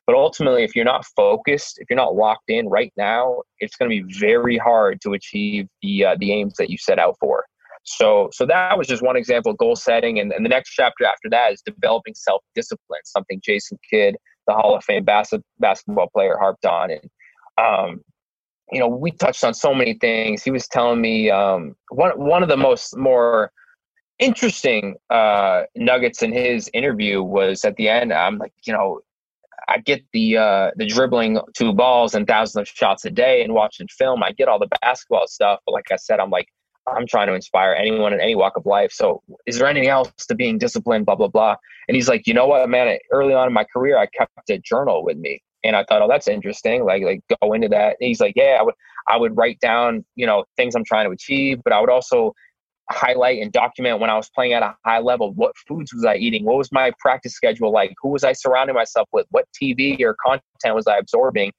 [0.07, 3.91] But ultimately, if you're not focused, if you're not locked in right now, it's going
[3.91, 7.45] to be very hard to achieve the uh, the aims that you set out for.
[7.83, 11.05] So, so that was just one example of goal setting, and, and the next chapter
[11.05, 16.09] after that is developing self discipline, something Jason Kidd, the Hall of Fame bas- basketball
[16.13, 17.11] player, harped on, and
[17.59, 18.01] um,
[18.73, 20.43] you know, we touched on so many things.
[20.43, 23.53] He was telling me um, one one of the most more
[24.19, 28.13] interesting uh, nuggets in his interview was at the end.
[28.13, 29.01] I'm like, you know,
[29.69, 33.55] I get the uh, the dribbling two balls and thousands of shots a day and
[33.55, 34.23] watching film.
[34.23, 36.49] I get all the basketball stuff, but like I said, I'm like,
[36.89, 38.93] I'm trying to inspire anyone in any walk of life.
[38.93, 41.07] So, is there anything else to being disciplined?
[41.07, 41.57] Blah blah blah.
[41.89, 42.99] And he's like, you know what, man?
[43.13, 46.09] Early on in my career, I kept a journal with me and I thought, oh,
[46.09, 46.85] that's interesting.
[46.85, 47.97] Like, like go into that.
[48.01, 48.75] And he's like, yeah, I would,
[49.09, 52.33] I would write down, you know, things I'm trying to achieve, but I would also
[52.91, 55.33] highlight and document when I was playing at a high level.
[55.35, 56.45] What foods was I eating?
[56.45, 57.93] What was my practice schedule like?
[58.03, 59.27] Who was I surrounding myself with?
[59.31, 61.53] What TV or content was I absorbing?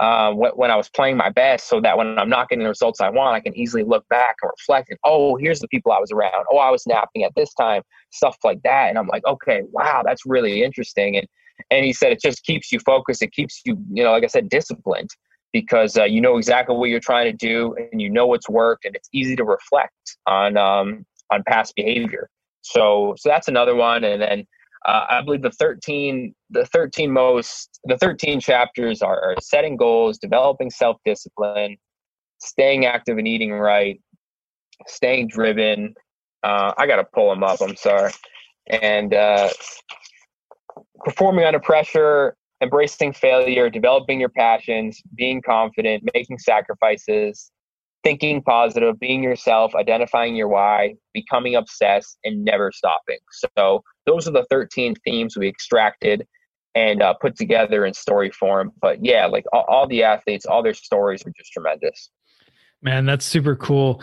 [0.00, 3.00] Um, when I was playing my best, so that when I'm not getting the results
[3.00, 4.90] I want, I can easily look back and reflect.
[4.90, 6.46] And oh, here's the people I was around.
[6.52, 8.90] Oh, I was napping at this time, stuff like that.
[8.90, 11.16] And I'm like, okay, wow, that's really interesting.
[11.16, 11.26] And
[11.70, 13.22] and he said it just keeps you focused.
[13.22, 15.10] It keeps you, you know, like I said, disciplined
[15.52, 18.84] because uh, you know exactly what you're trying to do and you know what's worked
[18.84, 22.28] and it's easy to reflect on um, on past behavior.
[22.62, 24.04] So so that's another one.
[24.04, 24.46] And then
[24.86, 30.18] uh, I believe the 13 the 13 most the 13 chapters are, are setting goals,
[30.18, 31.76] developing self discipline,
[32.38, 34.00] staying active and eating right,
[34.86, 35.94] staying driven.
[36.42, 37.60] Uh, I got to pull them up.
[37.60, 38.12] I'm sorry.
[38.68, 39.48] And uh,
[41.04, 47.50] performing under pressure, embracing failure, developing your passions, being confident, making sacrifices,
[48.04, 53.18] thinking positive, being yourself, identifying your why, becoming obsessed, and never stopping.
[53.56, 56.26] So those are the 13 themes we extracted
[56.74, 58.72] and uh, put together in story form.
[58.80, 62.10] But yeah, like all, all the athletes, all their stories are just tremendous.
[62.82, 64.00] Man, that's super cool.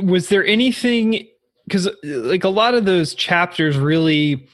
[0.00, 1.26] Was there anything
[1.66, 4.48] because like a lot of those chapters really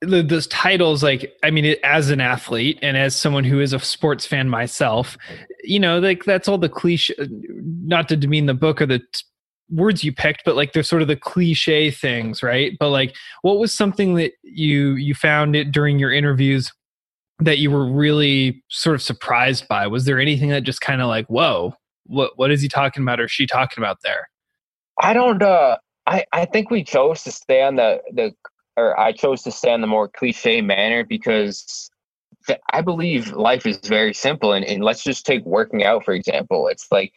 [0.00, 4.24] those titles like i mean as an athlete and as someone who is a sports
[4.24, 5.18] fan myself
[5.64, 7.14] you know like that's all the cliche
[7.48, 9.24] not to demean the book or the t-
[9.70, 12.76] words you picked but like they're sort of the cliche things right?
[12.78, 16.72] But like what was something that you you found it during your interviews
[17.40, 19.86] that you were really sort of surprised by?
[19.86, 21.74] Was there anything that just kind of like whoa
[22.06, 24.28] what what is he talking about or she talking about there?
[25.00, 28.32] I don't uh I, I think we chose to stay on the, the
[28.78, 31.90] or I chose to stay in the more cliche manner because
[32.46, 34.52] th- I believe life is very simple.
[34.52, 36.68] And, and let's just take working out, for example.
[36.68, 37.12] It's like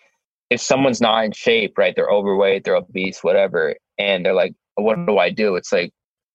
[0.49, 1.95] if someone's not in shape, right?
[1.95, 3.75] They're overweight, they're obese, whatever.
[3.97, 5.55] And they're like, what do I do?
[5.55, 5.91] It's like,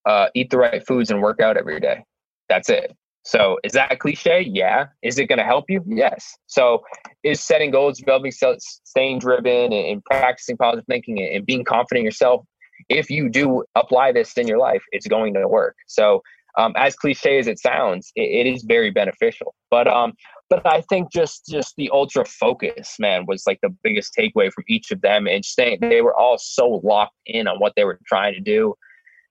[0.07, 2.05] uh, eat the right foods and work out every day.
[2.49, 2.97] That's it.
[3.25, 4.49] So is that cliche?
[4.49, 4.87] Yeah.
[5.03, 5.83] Is it going to help you?
[5.85, 6.37] Yes.
[6.47, 6.85] So
[7.25, 12.47] is setting goals, developing, staying driven, and, practicing positive thinking and being confident in yourself.
[12.89, 15.77] If you do apply this in your life, it's going to work.
[15.87, 16.23] So
[16.59, 19.55] um, as cliche as it sounds, it, it is very beneficial.
[19.71, 20.15] But um,
[20.49, 24.65] but I think just just the ultra focus, man, was like the biggest takeaway from
[24.69, 25.27] each of them.
[25.27, 28.75] And staying, they were all so locked in on what they were trying to do.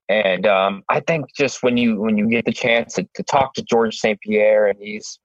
[0.07, 3.53] And um, I think just when you when you get the chance to, to talk
[3.55, 4.19] to George St.
[4.21, 5.19] Pierre and he's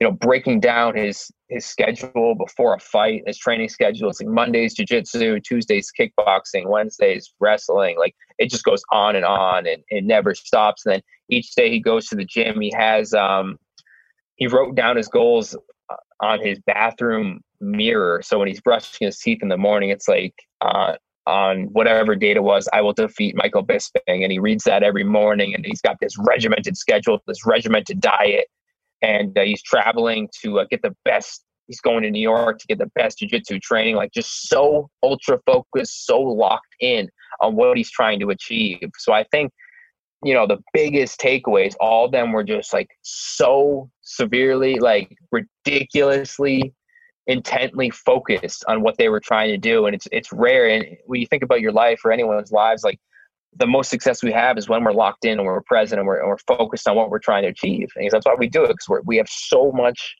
[0.00, 4.10] you know breaking down his his schedule before a fight, his training schedule.
[4.10, 7.98] It's like Mondays jiu-jitsu, Tuesdays kickboxing, Wednesdays wrestling.
[7.98, 10.86] Like it just goes on and on and it never stops.
[10.86, 13.58] And then each day he goes to the gym, he has um
[14.36, 15.56] he wrote down his goals
[15.90, 18.22] uh, on his bathroom mirror.
[18.24, 20.94] So when he's brushing his teeth in the morning, it's like uh,
[21.26, 24.00] on whatever date it was, I will defeat Michael Bisping.
[24.06, 28.46] And he reads that every morning and he's got this regimented schedule, this regimented diet.
[29.02, 31.44] And uh, he's traveling to uh, get the best.
[31.66, 35.38] He's going to New York to get the best jujitsu training, like just so ultra
[35.46, 37.08] focused, so locked in
[37.40, 38.90] on what he's trying to achieve.
[38.98, 39.52] So I think
[40.22, 46.74] you know the biggest takeaways all of them were just like so severely like ridiculously
[47.26, 51.20] intently focused on what they were trying to do and it's it's rare and when
[51.20, 52.98] you think about your life or anyone's lives like
[53.56, 56.20] the most success we have is when we're locked in and we're present and we're,
[56.20, 58.68] and we're focused on what we're trying to achieve and that's why we do it
[58.68, 60.14] because we have so much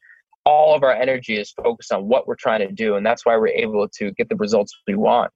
[0.45, 3.37] all of our energy is focused on what we're trying to do and that's why
[3.37, 5.31] we're able to get the results we want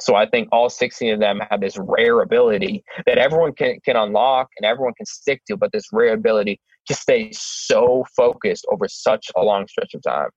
[0.00, 3.96] so I think all 16 of them have this rare ability that everyone can, can
[3.96, 8.88] unlock and everyone can stick to, but this rare ability to stay so focused over
[8.88, 10.30] such a long stretch of time.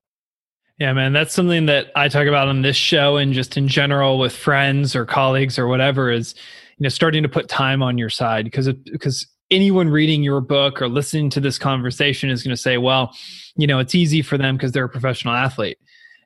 [0.77, 4.19] Yeah, man, that's something that I talk about on this show and just in general
[4.19, 6.35] with friends or colleagues or whatever is,
[6.77, 10.81] you know, starting to put time on your side because because anyone reading your book
[10.81, 13.15] or listening to this conversation is going to say, well,
[13.55, 15.77] you know, it's easy for them because they're a professional athlete.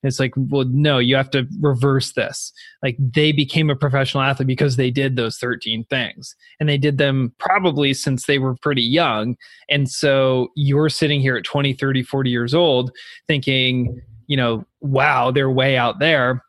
[0.04, 2.52] It's like, well, no, you have to reverse this.
[2.82, 6.98] Like they became a professional athlete because they did those 13 things and they did
[6.98, 9.36] them probably since they were pretty young.
[9.70, 12.92] And so you're sitting here at 20, 30, 40 years old
[13.28, 16.44] thinking, you know, wow, they're way out there.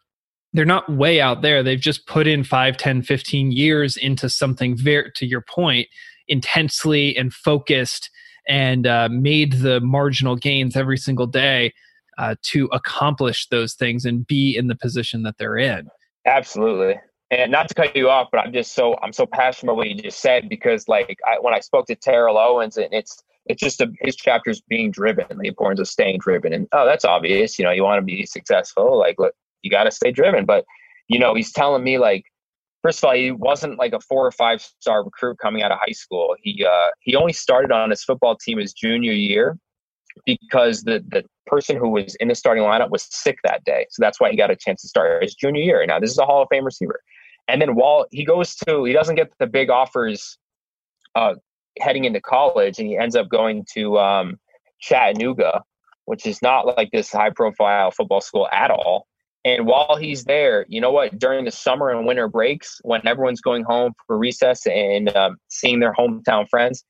[0.52, 1.62] They're not way out there.
[1.62, 5.88] They've just put in 5, 10, 15 years into something very, to your point,
[6.28, 8.10] intensely and focused
[8.48, 11.72] and uh, made the marginal gains every single day
[12.18, 15.88] uh, to accomplish those things and be in the position that they're in.
[16.26, 17.00] Absolutely.
[17.30, 19.88] And not to cut you off, but I'm just so I'm so passionate about what
[19.88, 23.60] you just said because like I, when I spoke to Terrell Owens and it's it's
[23.60, 26.52] just a, his chapters being driven, the importance of staying driven.
[26.52, 27.58] And oh, that's obvious.
[27.58, 30.44] You know, you want to be successful, like look, you got to stay driven.
[30.44, 30.64] But
[31.08, 32.24] you know, he's telling me like,
[32.82, 35.78] first of all, he wasn't like a four or five star recruit coming out of
[35.80, 36.36] high school.
[36.42, 39.58] He uh, he only started on his football team his junior year,
[40.24, 43.86] because the the person who was in the starting lineup was sick that day.
[43.90, 45.84] So that's why he got a chance to start his junior year.
[45.86, 47.00] Now this is a Hall of Fame receiver.
[47.48, 50.38] And then while he goes to he doesn't get the big offers
[51.14, 51.34] uh,
[51.80, 54.38] heading into college and he ends up going to um,
[54.80, 55.62] Chattanooga,
[56.06, 59.06] which is not like this high profile football school at all.
[59.44, 61.18] And while he's there, you know what?
[61.18, 65.80] During the summer and winter breaks, when everyone's going home for recess and um, seeing
[65.80, 66.84] their hometown friends,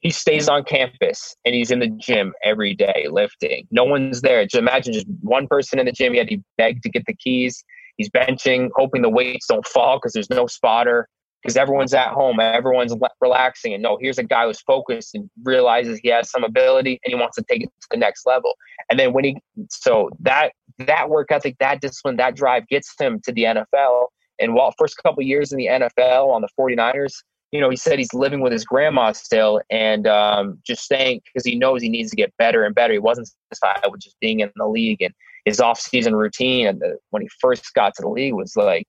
[0.00, 3.66] he stays on campus and he's in the gym every day lifting.
[3.70, 4.44] No one's there.
[4.44, 6.12] Just imagine just one person in the gym.
[6.12, 7.62] He had to beg to get the keys.
[7.96, 11.08] He's benching, hoping the weights don't fall because there's no spotter.
[11.42, 16.00] Because everyone's at home, everyone's relaxing, and no, here's a guy who's focused and realizes
[16.02, 18.54] he has some ability and he wants to take it to the next level.
[18.90, 19.36] And then when he,
[19.70, 24.06] so that that work ethic, that discipline, that drive gets him to the NFL.
[24.40, 27.14] And while first couple years in the NFL on the 49ers,
[27.50, 31.44] you know, he said he's living with his grandma still and um, just staying because
[31.44, 32.92] he knows he needs to get better and better.
[32.92, 36.66] He wasn't satisfied with just being in the league and his off-season routine.
[36.66, 38.86] And the, when he first got to the league was like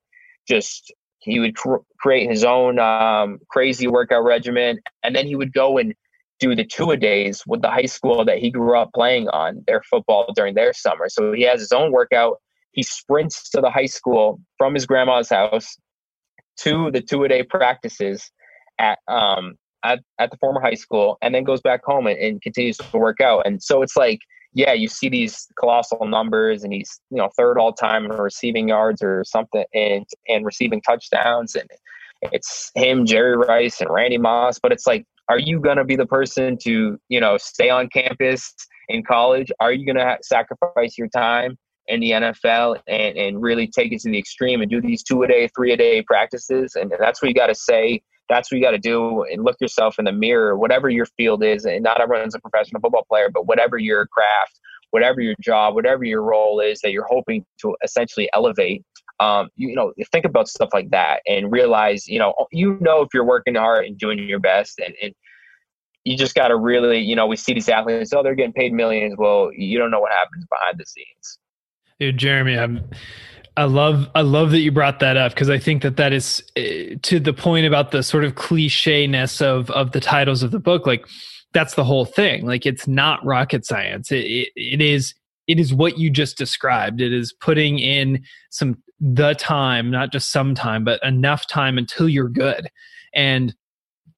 [0.47, 5.53] just he would cr- create his own um, crazy workout regimen, and then he would
[5.53, 5.93] go and
[6.39, 9.63] do the two a days with the high school that he grew up playing on
[9.67, 11.09] their football during their summer.
[11.09, 12.37] So he has his own workout.
[12.71, 15.75] He sprints to the high school from his grandma's house
[16.57, 18.31] to the two a day practices
[18.77, 22.41] at um at, at the former high school and then goes back home and, and
[22.41, 23.45] continues to work out.
[23.45, 24.19] And so it's like,
[24.53, 28.69] yeah, you see these colossal numbers and he's, you know, third all time in receiving
[28.69, 31.69] yards or something and and receiving touchdowns and
[32.21, 36.05] it's him, Jerry Rice and Randy Moss, but it's like, are you gonna be the
[36.05, 38.53] person to, you know, stay on campus
[38.89, 39.51] in college?
[39.59, 41.57] Are you gonna sacrifice your time
[41.87, 45.23] in the NFL and, and really take it to the extreme and do these two
[45.23, 46.75] a day, three a day practices?
[46.75, 49.57] And that's what you got to say that's what you got to do and look
[49.59, 51.65] yourself in the mirror, whatever your field is.
[51.65, 54.59] And not everyone's a professional football player, but whatever your craft,
[54.91, 58.83] whatever your job, whatever your role is that you're hoping to essentially elevate.
[59.19, 63.01] Um, you, you know, think about stuff like that and realize, you know, you know
[63.01, 65.13] if you're working hard and doing your best, and, and
[66.05, 68.71] you just got to really, you know, we see these athletes, oh, they're getting paid
[68.71, 69.15] millions.
[69.17, 71.39] Well, you don't know what happens behind the scenes.
[71.99, 72.89] Dude, Jeremy, I'm
[73.59, 76.41] I love I love that you brought that up because I think that that is
[76.55, 80.59] uh, to the point about the sort of clichéness of of the titles of the
[80.59, 80.87] book.
[80.87, 81.05] Like
[81.51, 82.45] that's the whole thing.
[82.45, 84.13] Like it's not rocket science.
[84.13, 85.13] It, it, it is
[85.47, 87.01] it is what you just described.
[87.01, 92.07] It is putting in some the time, not just some time, but enough time until
[92.07, 92.69] you're good.
[93.13, 93.53] And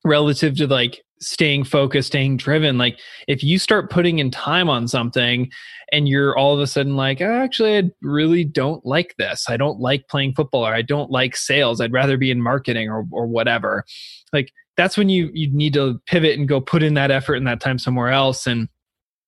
[0.05, 2.77] relative to like staying focused, staying driven.
[2.77, 5.49] Like if you start putting in time on something
[5.91, 9.45] and you're all of a sudden like, oh, actually, I really don't like this.
[9.47, 11.79] I don't like playing football or I don't like sales.
[11.79, 13.85] I'd rather be in marketing or, or whatever.
[14.33, 17.47] Like that's when you, you need to pivot and go put in that effort and
[17.47, 18.47] that time somewhere else.
[18.47, 18.67] And,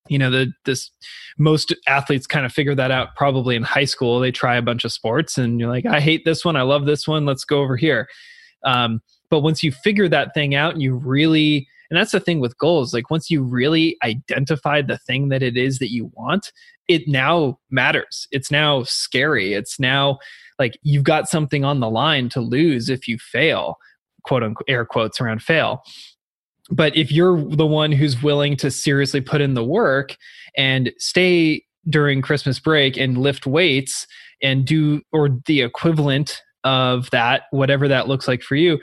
[0.10, 0.90] you know, the, this
[1.38, 4.20] most athletes kind of figure that out probably in high school.
[4.20, 6.56] They try a bunch of sports and you're like, I hate this one.
[6.56, 7.26] I love this one.
[7.26, 8.08] Let's go over here.
[8.64, 12.40] Um, but once you figure that thing out and you really and that's the thing
[12.40, 12.94] with goals.
[12.94, 16.52] Like once you really identify the thing that it is that you want,
[16.88, 18.28] it now matters.
[18.32, 19.54] It's now scary.
[19.54, 20.20] It's now
[20.60, 23.78] like you've got something on the line to lose if you fail,
[24.24, 25.84] quote unquote, air quotes around fail.
[26.70, 30.16] But if you're the one who's willing to seriously put in the work
[30.56, 34.08] and stay during Christmas break and lift weights
[34.42, 38.80] and do or the equivalent of that, whatever that looks like for you,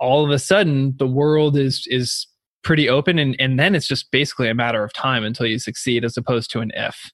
[0.00, 2.26] all of a sudden the world is is
[2.62, 6.04] pretty open and, and then it's just basically a matter of time until you succeed
[6.04, 7.10] as opposed to an if.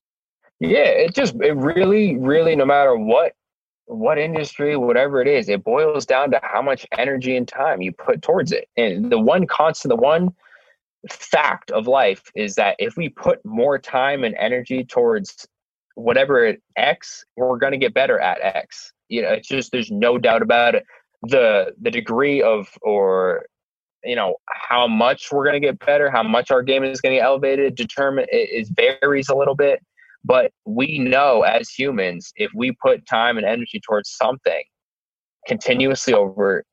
[0.61, 3.33] Yeah it just it really really no matter what
[3.87, 7.93] what industry whatever it is it boils down to how much energy and time you
[7.93, 8.69] put towards it.
[8.77, 10.35] And the one constant the one
[11.11, 15.47] fact of life is that if we put more time and energy towards
[15.95, 18.93] whatever it x we're going to get better at x.
[19.09, 20.85] You know it's just there's no doubt about it.
[21.23, 23.47] The the degree of or
[24.07, 24.37] you know
[24.69, 27.25] how much we're going to get better how much our game is going to get
[27.25, 29.81] elevated determine it, it varies a little bit.
[30.25, 34.65] But we know as humans if we put time and energy towards something
[35.47, 36.65] continuously over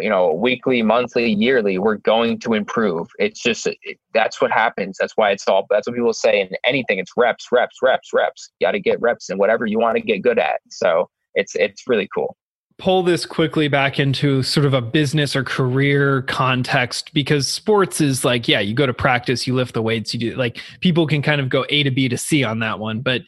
[0.00, 3.08] you know weekly monthly yearly we're going to improve.
[3.18, 4.96] It's just it, that's what happens.
[5.00, 6.98] That's why it's all that's what people say in anything.
[6.98, 8.50] It's reps reps reps reps.
[8.58, 10.60] You got to get reps and whatever you want to get good at.
[10.70, 12.36] So it's it's really cool
[12.78, 18.24] pull this quickly back into sort of a business or career context because sports is
[18.24, 21.22] like yeah you go to practice you lift the weights you do like people can
[21.22, 23.00] kind of go a to b to c on that one.
[23.00, 23.22] But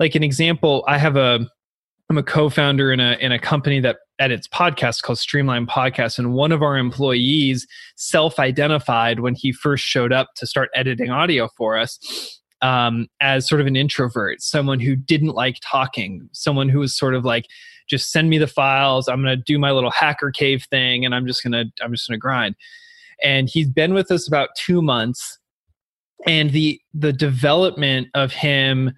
[0.00, 1.40] like an example i have a
[2.10, 6.34] i'm a co-founder in a in a company that edits podcasts called streamline podcast and
[6.34, 11.76] one of our employees self-identified when he first showed up to start editing audio for
[11.76, 16.96] us um, as sort of an introvert someone who didn't like talking someone who was
[16.96, 17.46] sort of like
[17.88, 19.08] just send me the files.
[19.08, 21.92] I'm going to do my little hacker cave thing and i'm just going to i'm
[21.92, 22.54] just going to grind.
[23.22, 25.38] And he's been with us about 2 months.
[26.26, 28.92] And the the development of him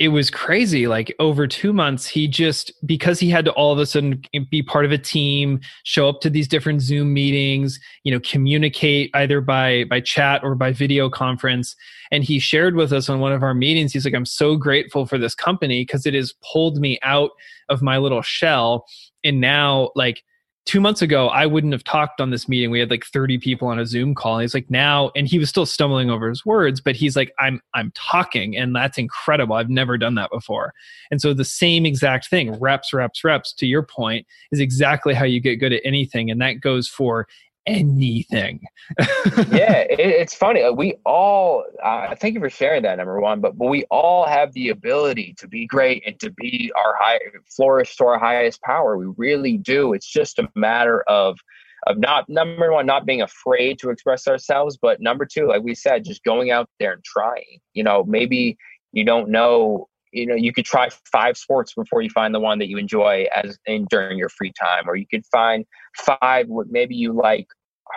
[0.00, 3.78] it was crazy like over two months he just because he had to all of
[3.78, 8.10] a sudden be part of a team show up to these different zoom meetings you
[8.10, 11.76] know communicate either by by chat or by video conference
[12.10, 15.04] and he shared with us on one of our meetings he's like i'm so grateful
[15.04, 17.30] for this company because it has pulled me out
[17.68, 18.86] of my little shell
[19.22, 20.24] and now like
[20.70, 22.70] two months ago, I wouldn't have talked on this meeting.
[22.70, 24.34] We had like 30 people on a Zoom call.
[24.34, 27.34] And he's like, now, and he was still stumbling over his words, but he's like,
[27.40, 29.56] I'm, I'm talking and that's incredible.
[29.56, 30.72] I've never done that before.
[31.10, 35.24] And so the same exact thing, reps, reps, reps to your point is exactly how
[35.24, 36.30] you get good at anything.
[36.30, 37.26] And that goes for
[37.66, 38.60] anything.
[39.50, 40.62] yeah, it, it's funny.
[40.62, 44.26] Uh, we all, uh, thank you for sharing that, number one, but, but we all
[44.26, 47.18] have the ability to be great and to be our high,
[47.54, 48.96] flourish to our highest power.
[48.96, 49.92] We really do.
[49.92, 51.38] It's just a matter of,
[51.86, 55.74] of not number one, not being afraid to express ourselves, but number two, like we
[55.74, 57.60] said, just going out there and trying.
[57.74, 58.56] You know, maybe
[58.92, 62.58] you don't know you know you could try five sports before you find the one
[62.58, 65.64] that you enjoy as in during your free time or you could find
[65.96, 67.46] five what maybe you like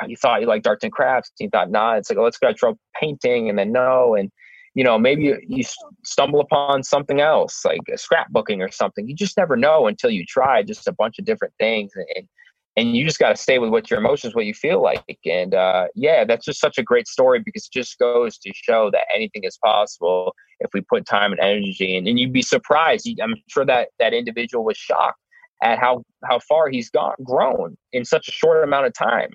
[0.01, 2.24] uh, you thought you liked arts and crafts and you thought nah it's like oh,
[2.24, 4.32] let's go try painting and then no and
[4.74, 5.64] you know maybe you, you
[6.03, 9.07] stumble upon something else like uh, scrapbooking or something.
[9.07, 12.28] You just never know until you try just a bunch of different things and and
[12.76, 15.88] you just got to stay with what your emotions what you feel like and uh,
[15.95, 19.43] yeah that's just such a great story because it just goes to show that anything
[19.43, 23.65] is possible if we put time and energy in and you'd be surprised i'm sure
[23.65, 25.19] that that individual was shocked
[25.63, 29.30] at how how far he's gone grown in such a short amount of time.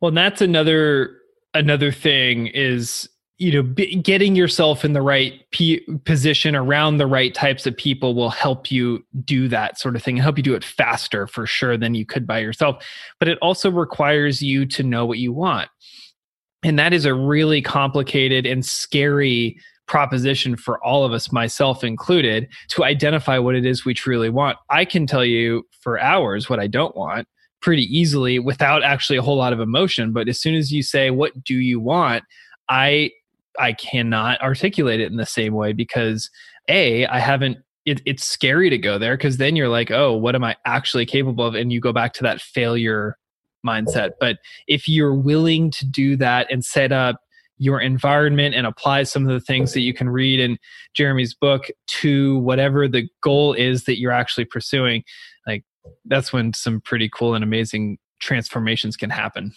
[0.00, 1.18] Well, and that's another
[1.54, 3.08] another thing is
[3.38, 7.76] you know b- getting yourself in the right p- position around the right types of
[7.76, 11.26] people will help you do that sort of thing and help you do it faster
[11.26, 12.84] for sure than you could by yourself
[13.18, 15.68] but it also requires you to know what you want
[16.62, 19.56] and that is a really complicated and scary
[19.86, 24.58] proposition for all of us, myself included, to identify what it is we truly want.
[24.68, 27.28] I can tell you for hours what I don't want
[27.62, 30.12] pretty easily without actually a whole lot of emotion.
[30.12, 32.24] But as soon as you say, What do you want?
[32.68, 33.12] I
[33.58, 36.30] I cannot articulate it in the same way because
[36.68, 40.34] A, I haven't it, it's scary to go there because then you're like, oh, what
[40.34, 41.54] am I actually capable of?
[41.54, 43.16] And you go back to that failure
[43.64, 44.12] mindset.
[44.20, 47.20] But if you're willing to do that and set up
[47.58, 50.58] your environment and apply some of the things that you can read in
[50.94, 55.04] Jeremy's book to whatever the goal is that you're actually pursuing,
[55.46, 55.64] like
[56.04, 59.52] that's when some pretty cool and amazing transformations can happen.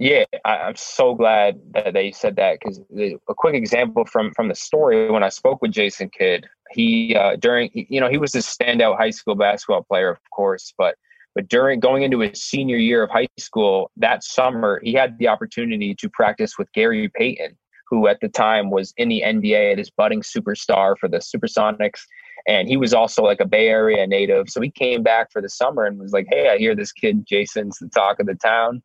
[0.00, 4.46] Yeah, I, am so glad that they said that because a quick example from from
[4.46, 8.32] the story when I spoke with Jason Kidd, he uh, during you know he was
[8.36, 10.94] a standout high school basketball player, of course, but
[11.34, 15.26] but during going into his senior year of high school, that summer, he had the
[15.26, 17.56] opportunity to practice with Gary Payton,
[17.88, 22.00] who at the time was in the NBA at his budding superstar for the Supersonics.
[22.46, 24.48] And he was also like a Bay Area native.
[24.48, 27.26] So he came back for the summer and was like, Hey, I hear this kid
[27.26, 28.82] Jason's the talk of the town.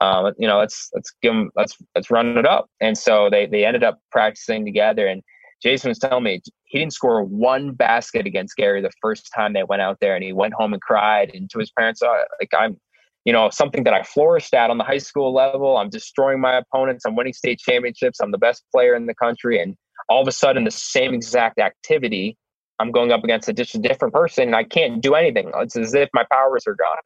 [0.00, 2.66] Um, you know, let's let's give him let's let's run it up.
[2.80, 5.22] And so they they ended up practicing together and
[5.62, 9.64] Jason was telling me he didn't score one basket against Gary the first time they
[9.64, 11.30] went out there, and he went home and cried.
[11.34, 12.78] And to his parents, uh, like I'm,
[13.24, 15.78] you know, something that I flourished at on the high school level.
[15.78, 17.04] I'm destroying my opponents.
[17.06, 18.20] I'm winning state championships.
[18.20, 19.76] I'm the best player in the country, and
[20.08, 22.36] all of a sudden, the same exact activity,
[22.78, 25.50] I'm going up against a just different person, and I can't do anything.
[25.56, 26.98] It's as if my powers are gone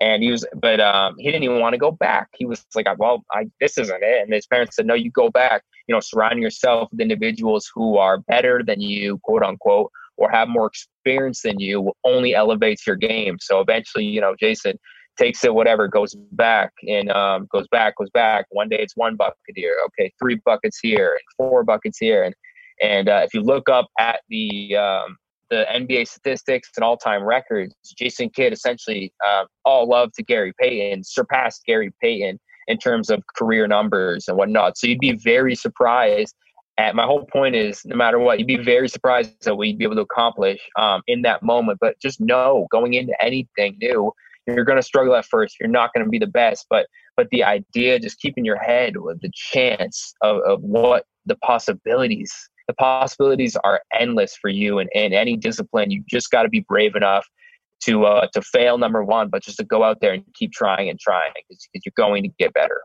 [0.00, 2.28] and he was but um, he didn't even want to go back.
[2.36, 4.22] He was like well I, this isn't it.
[4.22, 5.62] And his parents said no you go back.
[5.86, 10.48] You know surrounding yourself with individuals who are better than you quote unquote or have
[10.48, 13.38] more experience than you only elevates your game.
[13.40, 14.78] So eventually you know jason
[15.18, 18.46] takes it whatever goes back and um, goes back goes back.
[18.50, 22.22] One day it's one bucket here okay three buckets here and four buckets here.
[22.24, 22.34] And
[22.82, 25.16] and uh, if you look up at the um,
[25.50, 31.04] the NBA statistics and all-time records, Jason Kidd essentially uh, all love to Gary Payton,
[31.04, 32.38] surpassed Gary Payton
[32.68, 34.76] in terms of career numbers and whatnot.
[34.76, 36.34] So you'd be very surprised.
[36.78, 39.78] At my whole point is, no matter what, you'd be very surprised at what you'd
[39.78, 41.78] be able to accomplish um, in that moment.
[41.80, 44.12] But just know, going into anything new,
[44.46, 45.56] you're going to struggle at first.
[45.58, 46.86] You're not going to be the best, but
[47.16, 52.50] but the idea, just keeping your head with the chance of, of what the possibilities
[52.68, 55.90] the possibilities are endless for you in, in any discipline.
[55.90, 57.26] You just got to be brave enough
[57.84, 60.88] to uh, to fail number one, but just to go out there and keep trying
[60.88, 62.80] and trying because you're going to get better.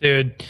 [0.00, 0.42] Dude,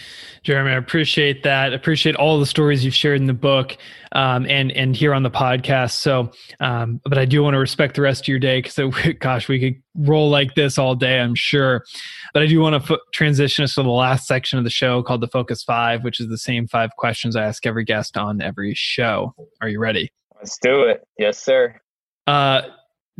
[0.42, 1.72] Jeremy, I appreciate that.
[1.72, 3.76] Appreciate all the stories you've shared in the book
[4.12, 5.92] um, and and here on the podcast.
[5.92, 6.30] So,
[6.60, 8.78] um, but I do want to respect the rest of your day because,
[9.20, 11.84] gosh, we could roll like this all day, I'm sure.
[12.32, 15.02] But I do want to f- transition us to the last section of the show
[15.02, 18.40] called the Focus Five, which is the same five questions I ask every guest on
[18.40, 19.34] every show.
[19.60, 20.10] Are you ready?
[20.36, 21.06] Let's do it.
[21.18, 21.78] Yes, sir.
[22.26, 22.62] Uh,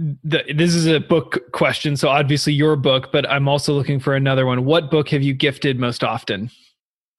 [0.00, 4.14] the, this is a book question, so obviously your book, but I'm also looking for
[4.14, 4.64] another one.
[4.64, 6.50] What book have you gifted most often?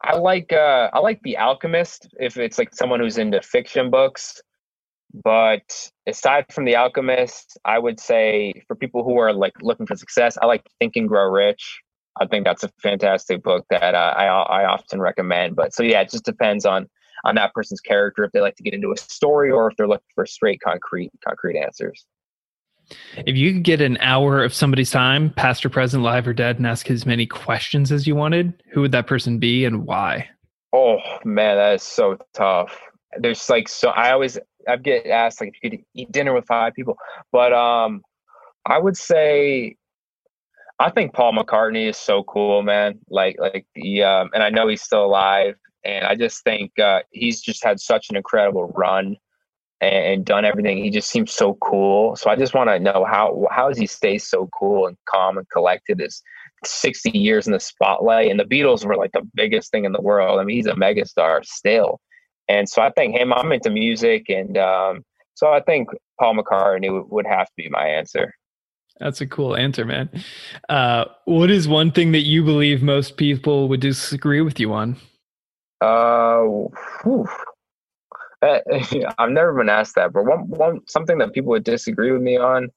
[0.03, 4.41] I like uh, I like The Alchemist if it's like someone who's into fiction books.
[5.23, 9.95] But aside from The Alchemist, I would say for people who are like looking for
[9.95, 11.81] success, I like Think and Grow Rich.
[12.19, 15.55] I think that's a fantastic book that uh, I I often recommend.
[15.55, 16.87] But so yeah, it just depends on
[17.25, 19.87] on that person's character if they like to get into a story or if they're
[19.87, 22.07] looking for straight concrete concrete answers.
[23.25, 26.57] If you could get an hour of somebody's time, past or present, live or dead,
[26.57, 30.29] and ask as many questions as you wanted, who would that person be and why?
[30.73, 32.79] Oh man, that is so tough.
[33.17, 34.37] There's like so I always
[34.67, 36.97] I get asked like if you could eat dinner with five people,
[37.31, 38.01] but um,
[38.65, 39.75] I would say
[40.79, 42.99] I think Paul McCartney is so cool, man.
[43.09, 47.01] Like like the um, and I know he's still alive, and I just think uh,
[47.11, 49.17] he's just had such an incredible run
[49.81, 50.77] and, done everything.
[50.77, 52.15] He just seems so cool.
[52.15, 55.37] So I just want to know how how does he stay so cool and calm
[55.37, 56.01] and collected?
[56.01, 56.21] Is
[56.63, 60.01] 60 years in the spotlight, and the Beatles were like the biggest thing in the
[60.01, 60.39] world.
[60.39, 61.99] I mean, he's a megastar still.
[62.47, 63.33] And so I think him.
[63.33, 65.03] I'm into music, and um,
[65.35, 68.33] so I think Paul McCartney would, have to be my answer.
[68.99, 70.09] That's a cool answer, man.
[70.69, 74.97] Uh, what is one thing that you believe most people would disagree with you on?
[75.79, 76.43] Uh,
[77.03, 77.27] whew.
[79.17, 82.37] I've never been asked that, but one one something that people would disagree with me
[82.37, 82.69] on.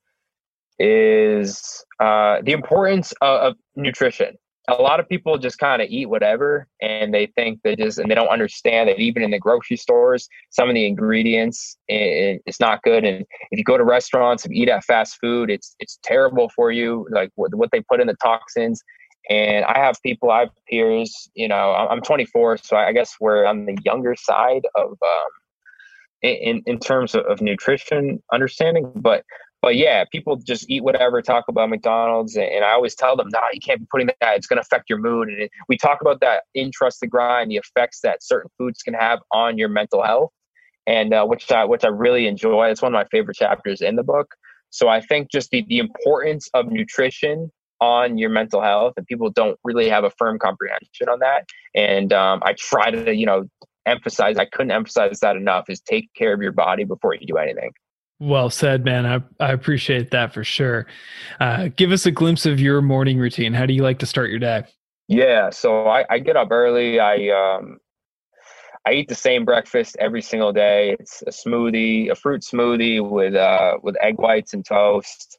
[0.78, 4.36] is uh, the importance of, of nutrition
[4.68, 8.10] a lot of people just kind of eat whatever and they think they just and
[8.10, 12.60] they don't understand that even in the grocery stores some of the ingredients it, it's
[12.60, 15.98] not good and if you go to restaurants and eat at fast food it's it's
[16.02, 18.82] terrible for you like what, what they put in the toxins
[19.28, 23.44] and i have people i have peers you know i'm 24 so i guess we're
[23.44, 25.28] on the younger side of um,
[26.24, 29.24] in in terms of, of nutrition understanding but
[29.64, 33.38] but yeah, people just eat whatever, talk about McDonald's, and, I always tell them, no,
[33.38, 34.36] nah, you can't be putting that.
[34.36, 35.28] It's going to affect your mood.
[35.28, 38.82] And it, we talk about that in Trust the Grind, the effects that certain foods
[38.82, 40.32] can have on your mental health,
[40.86, 42.68] and uh, which I which I really enjoy.
[42.68, 44.34] It's one of my favorite chapters in the book.
[44.68, 47.50] So I think just the the importance of nutrition
[47.80, 51.48] on your mental health, and people don't really have a firm comprehension on that.
[51.74, 53.44] And um, I try to, you know,
[53.87, 54.39] emphasize.
[54.39, 55.68] I couldn't emphasize that enough.
[55.68, 57.72] Is take care of your body before you do anything.
[58.20, 59.07] Well said, man.
[59.07, 60.87] I, I appreciate that for sure.
[61.41, 63.53] Uh, give us a glimpse of your morning routine.
[63.53, 64.64] How do you like to start your day?
[65.09, 67.01] Yeah, so I, I get up early.
[67.01, 67.78] I um,
[68.87, 70.97] I eat the same breakfast every single day.
[70.99, 75.39] It's a smoothie, a fruit smoothie with uh, with egg whites and toast,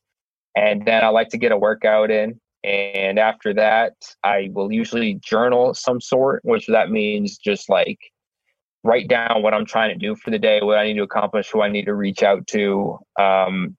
[0.56, 2.40] and then I like to get a workout in.
[2.64, 3.94] And after that,
[4.24, 8.00] I will usually journal some sort, which that means just like
[8.86, 11.50] write down what I'm trying to do for the day, what I need to accomplish,
[11.52, 13.76] who I need to reach out to, um,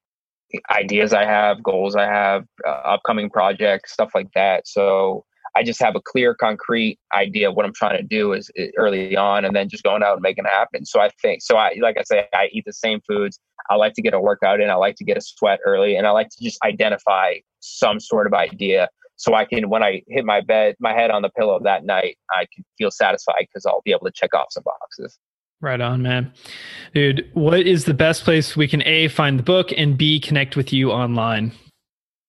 [0.70, 4.66] ideas I have, goals I have, uh, upcoming projects, stuff like that.
[4.66, 8.50] So I just have a clear, concrete idea of what I'm trying to do is,
[8.56, 10.84] is early on, and then just going out and making it happen.
[10.84, 11.56] So I think so.
[11.56, 13.38] I like I say, I eat the same foods.
[13.70, 14.70] I like to get a workout in.
[14.70, 18.26] I like to get a sweat early, and I like to just identify some sort
[18.26, 21.58] of idea so I can when I hit my bed, my head on the pillow
[21.64, 25.18] that night, I can feel satisfied because I'll be able to check off some boxes.
[25.60, 26.32] Right on, man.
[26.94, 30.54] Dude, what is the best place we can A, find the book, and B, connect
[30.54, 31.52] with you online?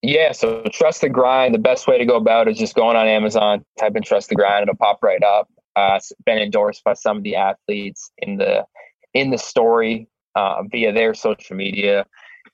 [0.02, 2.96] Yeah, so Trust the Grind, the best way to go about it is just going
[2.96, 5.50] on Amazon, type in Trust the Grind, it'll pop right up.
[5.76, 8.66] Uh, it's been endorsed by some of the athletes in the
[9.14, 12.06] in the story uh, via their social media.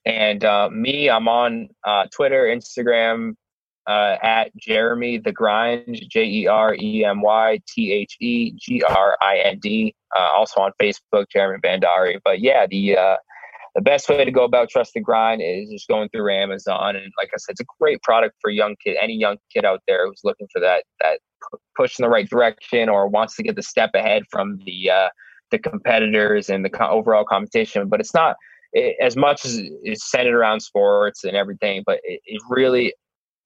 [0.05, 3.35] And uh, me, I'm on uh, Twitter, Instagram,
[3.87, 8.81] uh, at Jeremy the Grind, J E R E M Y T H E G
[8.83, 9.93] R I N D.
[10.15, 12.19] Uh, also on Facebook, Jeremy Bhandari.
[12.23, 13.15] But yeah, the uh,
[13.75, 16.95] the best way to go about Trust the Grind is just going through Amazon.
[16.95, 19.81] And like I said, it's a great product for young kid, any young kid out
[19.87, 21.19] there who's looking for that that
[21.75, 25.09] push in the right direction or wants to get the step ahead from the uh,
[25.51, 27.89] the competitors and the co- overall competition.
[27.89, 28.35] But it's not
[28.73, 32.93] it, as much as it's centered around sports and everything, but it, it really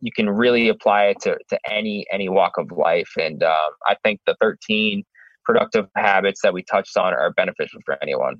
[0.01, 3.95] you can really apply it to, to any any walk of life and um, i
[4.03, 5.03] think the 13
[5.45, 8.35] productive habits that we touched on are beneficial for anyone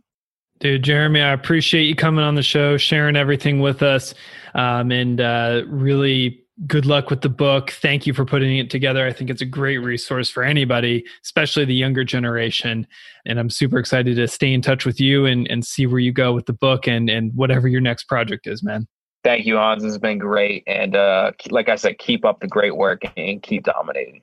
[0.59, 4.15] Dude, Jeremy, I appreciate you coming on the show, sharing everything with us,
[4.55, 7.69] um, and uh, really good luck with the book.
[7.69, 9.05] Thank you for putting it together.
[9.05, 12.87] I think it's a great resource for anybody, especially the younger generation.
[13.25, 16.11] And I'm super excited to stay in touch with you and, and see where you
[16.11, 18.87] go with the book and, and whatever your next project is, man.
[19.27, 19.83] Thank you, Hans.
[19.83, 20.63] Has been great.
[20.67, 24.21] And uh, like I said, keep up the great work and keep dominating.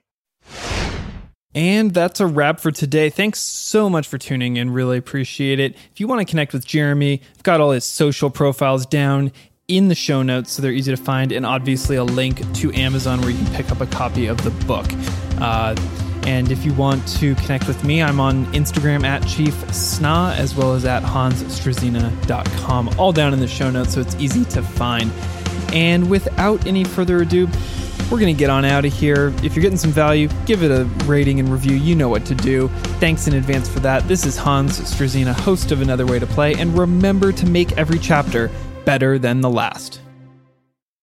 [1.53, 3.11] And that's a wrap for today.
[3.11, 4.71] Thanks so much for tuning in.
[4.71, 5.75] Really appreciate it.
[5.91, 9.31] If you want to connect with Jeremy, I've got all his social profiles down
[9.67, 13.21] in the show notes so they're easy to find, and obviously a link to Amazon
[13.21, 14.87] where you can pick up a copy of the book.
[15.39, 15.75] Uh,
[16.25, 20.55] and if you want to connect with me, I'm on Instagram at Chief Sna as
[20.55, 25.11] well as at hansstruzyna.com, all down in the show notes so it's easy to find.
[25.73, 27.47] And without any further ado,
[28.11, 29.33] we're going to get on out of here.
[29.43, 31.75] If you're getting some value, give it a rating and review.
[31.75, 32.67] You know what to do.
[32.99, 34.07] Thanks in advance for that.
[34.07, 37.99] This is Hans Struzyna, host of Another Way to Play, and remember to make every
[37.99, 38.51] chapter
[38.85, 40.01] better than the last.